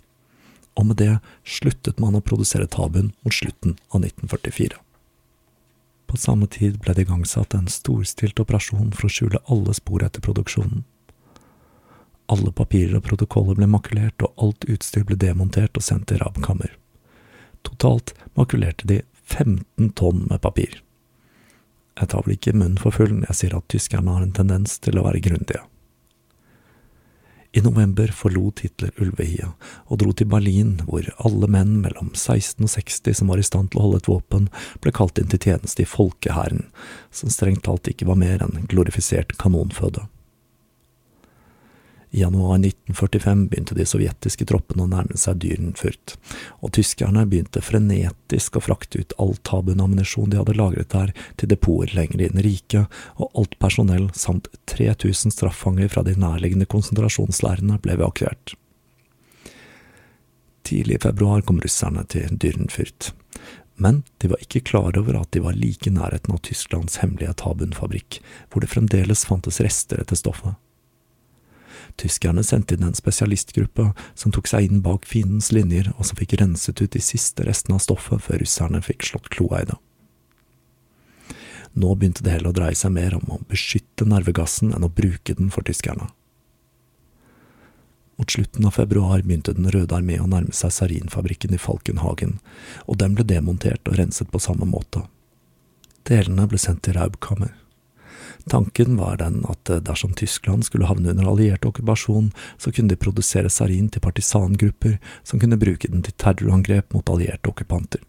Og 0.77 0.89
med 0.89 1.01
det 1.01 1.19
sluttet 1.45 2.01
man 2.01 2.17
å 2.17 2.25
produsere 2.25 2.69
Tabun 2.69 3.15
mot 3.25 3.37
slutten 3.37 3.79
av 3.93 4.05
1944. 4.05 4.77
På 6.13 6.19
samme 6.21 6.47
tid 6.47 6.75
ble 6.77 6.93
det 6.93 7.07
igangsatt 7.07 7.55
en 7.57 7.71
storstilt 7.73 8.41
operasjon 8.43 8.91
for 8.93 9.09
å 9.09 9.13
skjule 9.15 9.39
alle 9.55 9.73
spor 9.73 10.03
etter 10.05 10.21
produksjonen. 10.21 10.83
Alle 12.29 12.53
papirer 12.53 12.99
og 12.99 13.07
protokoller 13.07 13.57
ble 13.57 13.71
makulert, 13.73 14.21
og 14.21 14.45
alt 14.45 14.67
utstyr 14.69 15.07
ble 15.09 15.17
demontert 15.17 15.81
og 15.81 15.87
sendt 15.87 16.11
til 16.11 16.21
rabkammer. 16.21 16.75
Totalt 17.65 18.13
makulerte 18.37 18.91
de 18.93 19.01
15 19.25 19.95
tonn 19.97 20.27
med 20.29 20.45
papir. 20.45 20.83
Jeg 21.97 22.13
tar 22.13 22.29
vel 22.29 22.37
ikke 22.37 22.59
munnen 22.59 22.77
for 22.85 22.93
full 22.93 23.17
når 23.17 23.31
jeg 23.31 23.41
sier 23.41 23.57
at 23.57 23.73
tyskerne 23.73 24.13
har 24.13 24.29
en 24.29 24.37
tendens 24.37 24.77
til 24.85 25.01
å 25.01 25.07
være 25.09 25.25
grundige. 25.25 25.65
I 27.53 27.61
november 27.61 28.09
forlot 28.17 28.63
Hitler 28.65 28.95
Ulvehia 28.97 29.51
og 29.93 29.99
dro 30.01 30.15
til 30.17 30.31
Berlin, 30.33 30.79
hvor 30.89 31.05
alle 31.21 31.49
menn 31.53 31.75
mellom 31.83 32.15
16 32.15 32.65
og 32.65 32.73
60 32.73 33.19
som 33.19 33.29
var 33.29 33.43
i 33.43 33.45
stand 33.45 33.73
til 33.73 33.83
å 33.83 33.87
holde 33.87 34.01
et 34.01 34.09
våpen, 34.09 34.49
ble 34.81 34.95
kalt 34.97 35.21
inn 35.21 35.29
til 35.29 35.43
tjeneste 35.45 35.85
i 35.85 35.89
folkehæren, 35.89 36.65
som 37.13 37.33
strengt 37.33 37.67
talt 37.69 37.93
ikke 37.93 38.09
var 38.09 38.21
mer 38.23 38.41
enn 38.45 38.65
glorifisert 38.73 39.37
kanonføde. 39.43 40.07
I 42.15 42.21
januar 42.21 42.59
1945 42.59 43.49
begynte 43.49 43.75
de 43.75 43.87
sovjetiske 43.89 44.45
troppene 44.45 44.85
å 44.85 44.91
nærme 44.91 45.17
seg 45.17 45.39
Dyrenfurt, 45.41 46.19
og 46.61 46.75
tyskerne 46.77 47.23
begynte 47.25 47.63
frenetisk 47.65 48.59
å 48.59 48.61
frakte 48.61 49.01
ut 49.01 49.15
all 49.23 49.33
tabunammunisjon 49.49 50.29
de 50.29 50.37
hadde 50.37 50.59
lagret 50.59 50.91
der, 50.93 51.15
til 51.41 51.49
depoter 51.49 51.95
lenger 51.97 52.27
i 52.27 52.45
riket, 52.45 52.99
og 53.17 53.33
alt 53.41 53.57
personell 53.65 54.11
samt 54.13 54.51
3000 54.69 55.33
straffanger 55.33 55.89
fra 55.89 56.05
de 56.05 56.13
nærliggende 56.21 56.69
konsentrasjonsleirene 56.69 57.79
ble 57.81 57.97
evakuert. 57.97 58.53
Tidlig 60.69 60.99
i 60.99 61.03
februar 61.07 61.41
kom 61.49 61.63
russerne 61.65 62.05
til 62.13 62.37
Dyrenfurt, 62.37 63.15
men 63.81 64.03
de 64.21 64.29
var 64.35 64.45
ikke 64.45 64.61
klar 64.69 64.99
over 65.01 65.17
at 65.23 65.33
de 65.33 65.41
var 65.41 65.57
like 65.57 65.89
i 65.89 65.95
nærheten 65.97 66.37
av 66.37 66.43
Tysklands 66.45 67.01
hemmelige 67.01 67.33
tabunfabrikk, 67.41 68.21
hvor 68.53 68.61
det 68.61 68.71
fremdeles 68.75 69.25
fantes 69.25 69.63
rester 69.65 70.05
etter 70.05 70.21
stoffet. 70.21 70.61
Tyskerne 72.01 72.43
sendte 72.45 72.75
inn 72.75 72.87
en 72.87 72.97
spesialistgruppe 72.97 73.91
som 74.15 74.33
tok 74.33 74.49
seg 74.49 74.69
inn 74.69 74.83
bak 74.85 75.07
fiendens 75.09 75.53
linjer, 75.53 75.93
og 75.97 76.09
som 76.09 76.19
fikk 76.19 76.39
renset 76.41 76.81
ut 76.81 76.93
de 76.93 77.03
siste 77.03 77.45
restene 77.47 77.77
av 77.79 77.85
stoffet 77.85 78.23
før 78.25 78.43
russerne 78.43 78.83
fikk 78.85 79.07
slått 79.11 79.31
kloa 79.35 79.63
i 79.63 79.69
det. 79.71 79.79
Nå 81.73 81.95
begynte 81.97 82.25
det 82.25 82.35
heller 82.35 82.53
å 82.53 82.57
dreie 82.57 82.77
seg 82.77 82.93
mer 82.93 83.15
om 83.17 83.31
å 83.33 83.41
beskytte 83.49 84.05
nervegassen 84.09 84.75
enn 84.77 84.85
å 84.85 84.93
bruke 84.93 85.37
den 85.39 85.53
for 85.53 85.65
tyskerne. 85.65 86.11
Mot 88.21 88.31
slutten 88.31 88.67
av 88.69 88.77
februar 88.77 89.23
begynte 89.25 89.55
Den 89.57 89.71
røde 89.73 89.97
armé 89.97 90.19
å 90.21 90.29
nærme 90.29 90.53
seg 90.55 90.71
sarinfabrikken 90.71 91.57
i 91.57 91.59
Falkenhagen, 91.59 92.37
og 92.87 93.01
den 93.01 93.17
ble 93.17 93.25
demontert 93.25 93.89
og 93.89 93.97
renset 93.99 94.31
på 94.31 94.41
samme 94.43 94.69
måte. 94.69 95.07
Delene 96.07 96.47
ble 96.47 96.61
sendt 96.61 96.85
til 96.85 96.99
Raubkammer. 96.99 97.57
Tanken 98.51 98.97
var 98.97 99.17
den 99.17 99.45
at 99.49 99.71
eh, 99.71 99.83
dersom 99.85 100.15
Tyskland 100.19 100.67
skulle 100.67 100.89
havne 100.91 101.11
under 101.11 101.29
alliert 101.31 101.65
okkupasjon, 101.65 102.33
så 102.59 102.73
kunne 102.73 102.91
de 102.93 102.99
produsere 102.99 103.51
sarin 103.51 103.89
til 103.89 104.03
partisangrupper 104.03 104.99
som 105.23 105.41
kunne 105.43 105.61
bruke 105.61 105.91
den 105.91 106.03
til 106.03 106.17
terrorangrep 106.19 106.95
mot 106.95 107.13
allierte 107.13 107.53
okkupanter. 107.53 108.03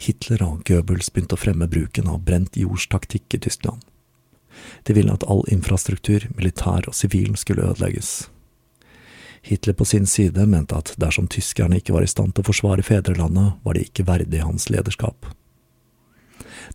Hitler 0.00 0.42
og 0.46 0.64
Goebbels 0.64 1.10
begynte 1.12 1.36
å 1.36 1.40
fremme 1.40 1.68
bruken 1.68 2.08
av 2.08 2.22
brent 2.24 2.56
jordstaktikk 2.56 3.36
i 3.36 3.42
Tyskland. 3.44 3.84
De 4.88 4.96
ville 4.96 5.12
at 5.12 5.26
all 5.28 5.44
infrastruktur, 5.52 6.24
militær 6.36 6.88
og 6.88 6.96
sivil, 6.96 7.36
skulle 7.36 7.68
ødelegges. 7.68 8.30
Hitler 9.42 9.76
på 9.76 9.84
sin 9.88 10.06
side 10.08 10.46
mente 10.48 10.76
at 10.76 10.94
dersom 11.00 11.28
tyskerne 11.28 11.80
ikke 11.80 11.94
var 11.96 12.04
i 12.04 12.10
stand 12.10 12.34
til 12.34 12.44
å 12.44 12.48
forsvare 12.50 12.84
fedrelandet, 12.84 13.60
var 13.64 13.76
de 13.76 13.84
ikke 13.84 14.08
verdig 14.08 14.42
hans 14.44 14.68
lederskap. 14.72 15.28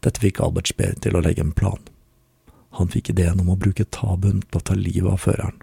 Dette 0.01 0.21
fikk 0.21 0.41
Albert 0.43 0.71
Speer 0.71 0.95
til 1.01 1.17
å 1.17 1.23
legge 1.25 1.43
en 1.43 1.55
plan. 1.55 1.81
Han 2.79 2.91
fikk 2.91 3.13
ideen 3.13 3.39
om 3.39 3.53
å 3.53 3.59
bruke 3.59 3.87
tabuen 3.87 4.41
til 4.43 4.59
å 4.59 4.65
ta 4.67 4.75
livet 4.75 5.11
av 5.13 5.21
føreren. 5.23 5.61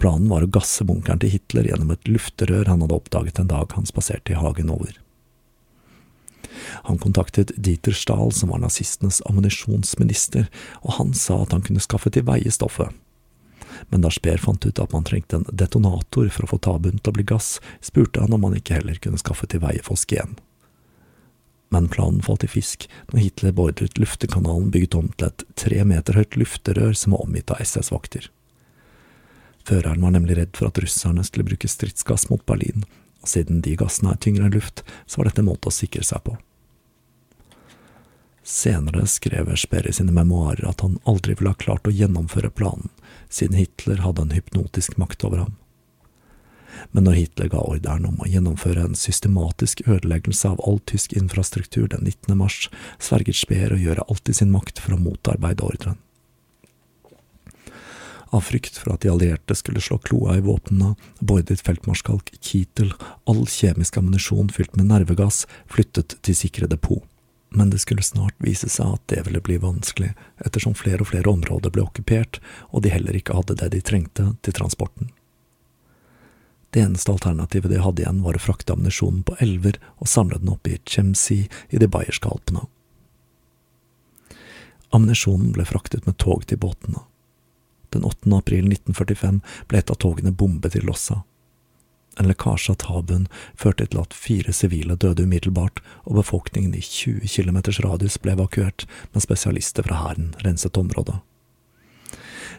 Planen 0.00 0.30
var 0.30 0.44
å 0.44 0.50
gasse 0.50 0.86
bunkeren 0.88 1.20
til 1.20 1.34
Hitler 1.34 1.68
gjennom 1.68 1.90
et 1.92 2.08
lufterør 2.08 2.70
han 2.70 2.84
hadde 2.84 2.96
oppdaget 2.96 3.42
en 3.42 3.50
dag 3.50 3.74
han 3.76 3.88
spaserte 3.88 4.32
i 4.32 4.38
hagen 4.40 4.72
over. 4.72 4.94
Han 6.88 6.98
kontaktet 6.98 7.52
Dieter 7.60 7.92
Stahl, 7.92 8.32
som 8.32 8.50
var 8.54 8.62
nazistenes 8.62 9.20
ammunisjonsminister, 9.28 10.48
og 10.82 10.96
han 10.96 11.12
sa 11.14 11.42
at 11.42 11.52
han 11.52 11.64
kunne 11.66 11.84
skaffe 11.84 12.10
til 12.14 12.24
veie 12.26 12.52
stoffet. 12.52 12.94
Men 13.92 14.00
da 14.00 14.10
Speer 14.14 14.40
fant 14.40 14.64
ut 14.64 14.80
at 14.80 14.94
man 14.96 15.04
trengte 15.04 15.36
en 15.36 15.48
detonator 15.52 16.30
for 16.32 16.46
å 16.46 16.52
få 16.54 16.62
tabuen 16.64 16.96
til 17.02 17.12
å 17.12 17.16
bli 17.18 17.26
gass, 17.28 17.58
spurte 17.84 18.24
han 18.24 18.32
om 18.32 18.48
han 18.48 18.56
ikke 18.56 18.78
heller 18.78 18.96
kunne 19.02 19.20
skaffe 19.20 19.48
til 19.50 19.60
veie 19.66 19.84
fosgen 19.84 20.38
men 21.68 21.88
planen 21.88 22.22
falt 22.22 22.44
i 22.46 22.50
fisk 22.50 22.86
når 23.12 23.20
Hitler 23.20 23.54
beordret 23.56 23.98
luftekanalen 23.98 24.70
bygget 24.70 24.94
om 24.98 25.10
til 25.16 25.28
et 25.28 25.44
tre 25.58 25.82
meter 25.88 26.18
høyt 26.18 26.38
lufterør 26.38 26.94
som 26.94 27.16
var 27.16 27.24
omgitt 27.26 27.50
av 27.50 27.62
SS-vakter. 27.64 28.28
Føreren 29.66 30.04
var 30.04 30.14
nemlig 30.14 30.36
redd 30.38 30.54
for 30.54 30.70
at 30.70 30.78
russerne 30.78 31.24
skulle 31.26 31.48
bruke 31.48 31.68
stridsgass 31.70 32.28
mot 32.30 32.44
Berlin, 32.46 32.84
og 33.22 33.30
siden 33.32 33.64
de 33.66 33.74
gassene 33.78 34.14
er 34.14 34.20
tyngre 34.22 34.46
enn 34.46 34.54
luft, 34.54 34.84
så 35.06 35.18
var 35.18 35.30
dette 35.30 35.42
en 35.42 35.50
måte 35.50 35.72
å 35.72 35.74
sikre 35.74 36.06
seg 36.06 36.22
på. 36.28 36.36
Senere 38.46 39.08
skrev 39.10 39.50
Sperre 39.58 39.90
i 39.90 39.96
sine 39.96 40.14
memoarer 40.14 40.68
at 40.70 40.84
han 40.86 41.00
aldri 41.02 41.34
ville 41.34 41.50
ha 41.50 41.58
klart 41.58 41.88
å 41.90 41.94
gjennomføre 41.94 42.52
planen, 42.54 42.92
siden 43.26 43.58
Hitler 43.58 44.04
hadde 44.06 44.22
en 44.22 44.36
hypnotisk 44.36 44.94
makt 45.02 45.26
over 45.26 45.42
ham 45.42 45.56
men 46.92 47.06
når 47.08 47.20
Hitler 47.20 47.50
ga 47.52 47.60
ordren 47.62 48.08
om 48.08 48.20
å 48.20 48.30
gjennomføre 48.30 48.86
en 48.86 48.98
systematisk 48.98 49.84
ødeleggelse 49.86 50.48
av 50.54 50.62
all 50.66 50.80
tysk 50.88 51.16
infrastruktur 51.18 51.88
den 51.92 52.04
19. 52.04 52.36
mars, 52.38 52.66
sverget 52.98 53.38
Speer 53.38 53.74
å 53.74 53.80
gjøre 53.80 54.06
alt 54.08 54.32
i 54.32 54.36
sin 54.36 54.52
makt 54.54 54.82
for 54.82 54.96
å 54.96 55.00
motarbeide 55.00 55.66
ordren. 55.66 56.00
Av 58.34 58.40
frykt 58.40 58.78
for 58.78 58.94
at 58.94 59.04
de 59.04 59.10
allierte 59.12 59.54
skulle 59.54 59.80
slå 59.80 59.98
kloa 60.02 60.36
i 60.36 60.44
våpnene, 60.44 60.94
beordret 61.20 61.62
feltmarskalk 61.62 62.32
Kittel 62.42 62.90
all 63.30 63.44
kjemisk 63.46 64.00
ammunisjon 64.00 64.50
fylt 64.52 64.74
med 64.76 64.90
nervegass 64.90 65.44
flyttet 65.70 66.18
til 66.26 66.36
sikre 66.36 66.66
depot, 66.70 67.04
Men 67.50 67.70
det 67.70 67.78
skulle 67.78 68.02
snart 68.02 68.34
vise 68.42 68.68
seg 68.68 68.96
at 68.98 69.02
det 69.06 69.22
ville 69.24 69.40
bli 69.40 69.56
vanskelig, 69.62 70.10
ettersom 70.44 70.74
flere 70.74 71.04
og 71.04 71.12
flere 71.12 71.30
områder 71.30 71.70
ble 71.70 71.84
okkupert, 71.86 72.40
og 72.74 72.82
de 72.82 72.90
heller 72.90 73.16
ikke 73.16 73.36
hadde 73.38 73.54
det 73.54 73.70
de 73.72 73.80
trengte 73.80 74.26
til 74.42 74.52
transporten. 74.52 75.12
Det 76.70 76.82
eneste 76.82 77.12
alternativet 77.12 77.70
de 77.70 77.80
hadde 77.80 78.02
igjen, 78.02 78.22
var 78.24 78.36
å 78.36 78.42
frakte 78.42 78.74
ammunisjonen 78.74 79.22
på 79.26 79.36
elver 79.40 79.78
og 79.96 80.10
samle 80.10 80.40
den 80.42 80.52
opp 80.52 80.68
i 80.68 80.78
Chemsi 80.84 81.44
i 81.70 81.80
de 81.80 81.88
bayerske 81.88 82.28
alpene. 82.28 82.66
Ammunisjonen 84.94 85.52
ble 85.54 85.66
fraktet 85.68 86.06
med 86.06 86.18
tog 86.22 86.44
til 86.46 86.60
båtene. 86.62 87.04
Den 87.94 88.04
8. 88.04 88.28
april 88.36 88.66
1945 88.68 89.40
ble 89.70 89.80
et 89.80 89.90
av 89.90 89.98
togene 90.02 90.34
bombet 90.34 90.76
i 90.76 90.82
Lossa. 90.84 91.22
En 92.16 92.28
lekkasje 92.30 92.72
av 92.72 92.80
Tabuen 92.80 93.26
førte 93.60 93.86
til 93.86 94.00
at 94.00 94.16
fire 94.16 94.52
sivile 94.56 94.96
døde 94.96 95.26
umiddelbart, 95.28 95.82
og 96.08 96.16
befolkningen 96.20 96.74
i 96.74 96.82
20 96.82 97.28
km 97.28 97.60
radius 97.84 98.16
ble 98.20 98.36
evakuert, 98.36 98.86
men 99.12 99.24
spesialister 99.24 99.84
fra 99.86 100.00
hæren 100.00 100.32
renset 100.44 100.80
området 100.80 101.20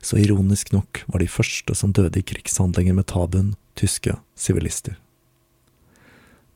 så 0.01 0.19
ironisk 0.21 0.71
nok 0.71 1.03
var 1.07 1.23
de 1.23 1.29
første 1.31 1.75
som 1.75 1.93
døde 1.93 2.19
i 2.19 2.25
krigshandlinger 2.25 2.95
med 2.97 3.07
Tabun, 3.11 3.55
tyske 3.77 4.15
sivilister. 4.35 4.97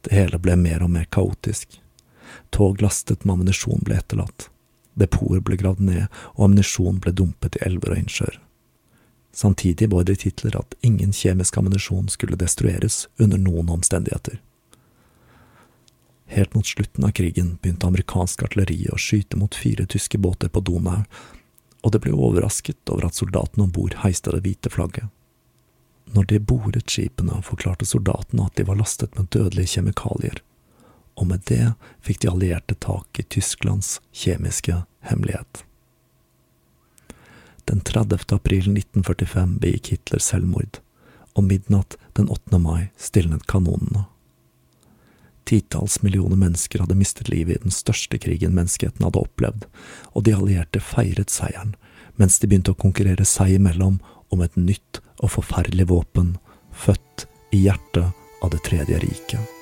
Det 0.02 0.16
hele 0.18 0.40
ble 0.42 0.56
mer 0.58 0.82
og 0.84 0.90
mer 0.94 1.06
kaotisk. 1.14 1.78
Tog 2.50 2.82
lastet 2.82 3.26
med 3.26 3.38
ammunisjon 3.38 3.84
ble 3.86 4.00
etterlatt. 4.02 4.50
Depoter 4.98 5.44
ble 5.46 5.58
gravd 5.60 5.84
ned, 5.88 6.08
og 6.36 6.48
ammunisjon 6.48 7.00
ble 7.04 7.14
dumpet 7.16 7.58
i 7.60 7.66
elver 7.68 7.94
og 7.94 8.02
innsjøer. 8.02 8.40
Samtidig 9.32 9.88
beordret 9.90 10.26
Hitler 10.28 10.58
at 10.60 10.76
ingen 10.84 11.14
kjemisk 11.16 11.58
ammunisjon 11.58 12.10
skulle 12.12 12.40
destrueres 12.40 13.06
under 13.20 13.40
noen 13.40 13.70
omstendigheter. 13.72 14.42
Helt 16.32 16.54
mot 16.56 16.68
slutten 16.68 17.06
av 17.08 17.14
krigen 17.16 17.58
begynte 17.62 17.88
amerikansk 17.88 18.44
artilleri 18.44 18.86
å 18.92 19.00
skyte 19.00 19.40
mot 19.40 19.56
fire 19.56 19.84
tyske 19.88 20.20
båter 20.20 20.52
på 20.52 20.64
Donau, 20.64 21.04
og 21.82 21.94
det 21.94 22.04
ble 22.04 22.14
overrasket 22.14 22.90
over 22.94 23.08
at 23.08 23.18
soldatene 23.18 23.66
om 23.66 23.74
bord 23.74 23.98
heiste 24.04 24.34
det 24.34 24.44
hvite 24.46 24.72
flagget. 24.74 25.10
Når 26.12 26.28
de 26.28 26.40
boret 26.44 26.92
skipene, 26.92 27.40
forklarte 27.46 27.88
soldatene 27.88 28.46
at 28.46 28.58
de 28.60 28.66
var 28.68 28.80
lastet 28.80 29.16
med 29.18 29.32
dødelige 29.32 29.78
kjemikalier, 29.78 30.42
og 31.16 31.28
med 31.32 31.44
det 31.48 31.74
fikk 32.04 32.22
de 32.24 32.32
allierte 32.32 32.76
tak 32.84 33.20
i 33.20 33.24
Tysklands 33.24 34.00
kjemiske 34.12 34.84
hemmelighet. 35.08 35.64
Den 37.70 37.82
30. 37.88 38.26
april 38.36 38.72
1945 38.74 39.58
begikk 39.62 39.94
Hitler 39.94 40.24
selvmord, 40.24 40.82
og 41.38 41.46
midnatt 41.48 41.96
den 42.20 42.28
8. 42.28 42.60
mai 42.60 42.90
stilnet 43.00 43.48
kanonene. 43.48 44.11
Titalls 45.46 46.00
millioner 46.04 46.40
mennesker 46.40 46.84
hadde 46.84 46.98
mistet 46.98 47.30
livet 47.32 47.58
i 47.58 47.64
den 47.66 47.76
største 47.76 48.20
krigen 48.22 48.56
menneskeheten 48.58 49.06
hadde 49.06 49.24
opplevd, 49.24 49.68
og 50.16 50.26
de 50.28 50.36
allierte 50.38 50.84
feiret 50.84 51.34
seieren, 51.34 51.76
mens 52.20 52.40
de 52.40 52.50
begynte 52.50 52.76
å 52.76 52.82
konkurrere 52.82 53.26
seg 53.28 53.58
imellom 53.58 54.00
om 54.32 54.44
et 54.46 54.58
nytt 54.60 55.02
og 55.22 55.36
forferdelig 55.38 55.90
våpen, 55.92 56.36
født 56.72 57.28
i 57.52 57.66
hjertet 57.66 58.14
av 58.42 58.50
Det 58.50 58.64
tredje 58.66 58.98
riket. 59.04 59.61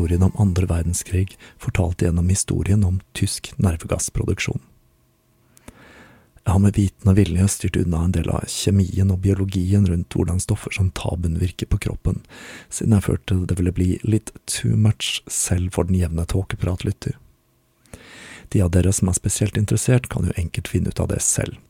Historien 0.00 0.22
om 0.22 0.32
andre 0.38 0.66
verdenskrig, 0.66 1.38
fortalt 1.58 2.02
gjennom 2.02 2.28
historien 2.28 2.84
om 2.84 3.00
tysk 3.12 3.52
nervegassproduksjon. 3.56 4.60
Jeg 6.40 6.52
har 6.54 6.60
med 6.64 6.74
viten 6.74 7.10
og 7.10 7.18
vilje 7.18 7.48
styrt 7.52 7.76
unna 7.76 8.06
en 8.06 8.14
del 8.16 8.30
av 8.32 8.46
kjemien 8.48 9.10
og 9.12 9.20
biologien 9.20 9.84
rundt 9.86 10.14
hvordan 10.16 10.40
stoffer 10.40 10.72
som 10.72 10.88
tabun 10.96 11.36
virker 11.38 11.68
på 11.68 11.78
kroppen, 11.84 12.22
siden 12.72 12.96
jeg 12.96 13.04
følte 13.10 13.42
det 13.44 13.58
ville 13.58 13.76
bli 13.76 13.90
litt 14.02 14.32
too 14.48 14.72
much 14.72 15.20
selv 15.28 15.74
for 15.76 15.84
den 15.84 16.00
jevne 16.00 16.24
tåkepratlytter. 16.24 17.18
De 18.50 18.64
av 18.64 18.72
dere 18.72 18.92
som 18.96 19.12
er 19.12 19.20
spesielt 19.20 19.60
interessert, 19.60 20.08
kan 20.08 20.24
jo 20.26 20.34
enkelt 20.40 20.72
finne 20.72 20.90
ut 20.90 21.00
av 21.00 21.12
det 21.12 21.20
selv 21.22 21.60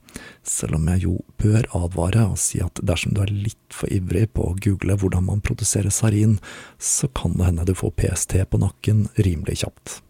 selv 0.47 0.79
om 0.79 0.89
jeg 0.93 1.05
jo 1.05 1.15
bør 1.41 1.69
advare 1.77 2.27
og 2.33 2.39
si 2.41 2.61
at 2.65 2.81
dersom 2.87 3.15
du 3.15 3.23
er 3.25 3.33
litt 3.33 3.75
for 3.75 3.93
ivrig 3.93 4.27
på 4.35 4.49
å 4.49 4.57
google 4.65 4.97
hvordan 5.01 5.27
man 5.29 5.43
produserer 5.45 5.93
sarin, 5.95 6.39
så 6.79 7.09
kan 7.09 7.37
det 7.39 7.51
hende 7.51 7.67
du 7.69 7.75
får 7.77 7.95
PST 8.01 8.39
på 8.51 8.63
nakken 8.63 9.09
rimelig 9.21 9.61
kjapt. 9.65 10.01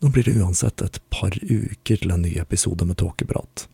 Nå 0.00 0.10
blir 0.12 0.26
det 0.26 0.36
uansett 0.36 0.82
et 0.84 1.00
par 1.10 1.32
uker 1.40 2.02
til 2.02 2.12
en 2.12 2.22
ny 2.26 2.36
episode 2.40 2.84
med 2.84 2.98
Tåkeprat. 3.00 3.68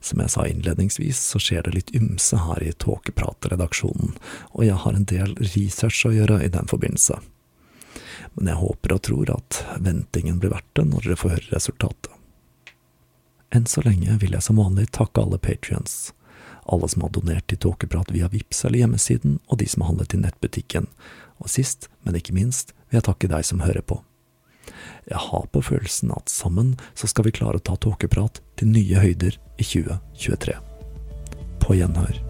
Som 0.00 0.22
jeg 0.22 0.32
sa 0.32 0.46
innledningsvis, 0.48 1.18
så 1.20 1.40
skjer 1.42 1.66
det 1.66 1.74
litt 1.76 1.92
ymse 1.94 2.38
her 2.46 2.62
i 2.64 2.72
Tåkeprat-redaksjonen, 2.72 4.16
og 4.56 4.64
jeg 4.64 4.78
har 4.82 4.96
en 4.96 5.06
del 5.08 5.36
research 5.52 6.06
å 6.08 6.14
gjøre 6.14 6.40
i 6.44 6.52
den 6.52 6.70
forbindelse. 6.70 7.20
Men 8.34 8.52
jeg 8.52 8.60
håper 8.62 8.96
og 8.96 9.02
tror 9.06 9.34
at 9.34 9.60
ventingen 9.84 10.40
blir 10.40 10.54
verdt 10.54 10.72
det 10.78 10.86
når 10.88 11.06
dere 11.06 11.20
får 11.20 11.36
høre 11.36 11.52
resultatet. 11.52 12.19
Enn 13.50 13.66
så 13.66 13.82
lenge 13.82 14.14
vil 14.22 14.36
jeg 14.36 14.46
som 14.46 14.60
vanlig 14.62 14.90
takke 14.94 15.22
alle 15.22 15.38
patrions. 15.42 16.12
Alle 16.70 16.88
som 16.88 17.02
har 17.02 17.10
donert 17.14 17.48
til 17.50 17.58
Tåkeprat 17.58 18.12
via 18.14 18.28
VIPS 18.30 18.64
eller 18.64 18.84
hjemmesiden, 18.84 19.40
og 19.48 19.58
de 19.58 19.66
som 19.66 19.82
har 19.82 19.90
handlet 19.90 20.14
i 20.14 20.22
nettbutikken. 20.22 20.86
Og 21.42 21.50
sist, 21.50 21.88
men 22.06 22.14
ikke 22.14 22.36
minst, 22.36 22.74
vil 22.88 23.00
jeg 23.00 23.08
takke 23.10 23.30
deg 23.32 23.46
som 23.46 23.64
hører 23.64 23.82
på. 23.82 24.02
Jeg 25.10 25.18
har 25.18 25.46
på 25.50 25.62
følelsen 25.66 26.12
at 26.14 26.30
sammen 26.30 26.76
så 26.94 27.10
skal 27.10 27.26
vi 27.26 27.34
klare 27.34 27.58
å 27.58 27.64
ta 27.64 27.74
Tåkeprat 27.74 28.42
til 28.60 28.70
nye 28.70 29.02
høyder 29.02 29.40
i 29.58 29.66
2023. 29.66 30.60
På 31.60 31.74
gjenhør. 31.74 32.29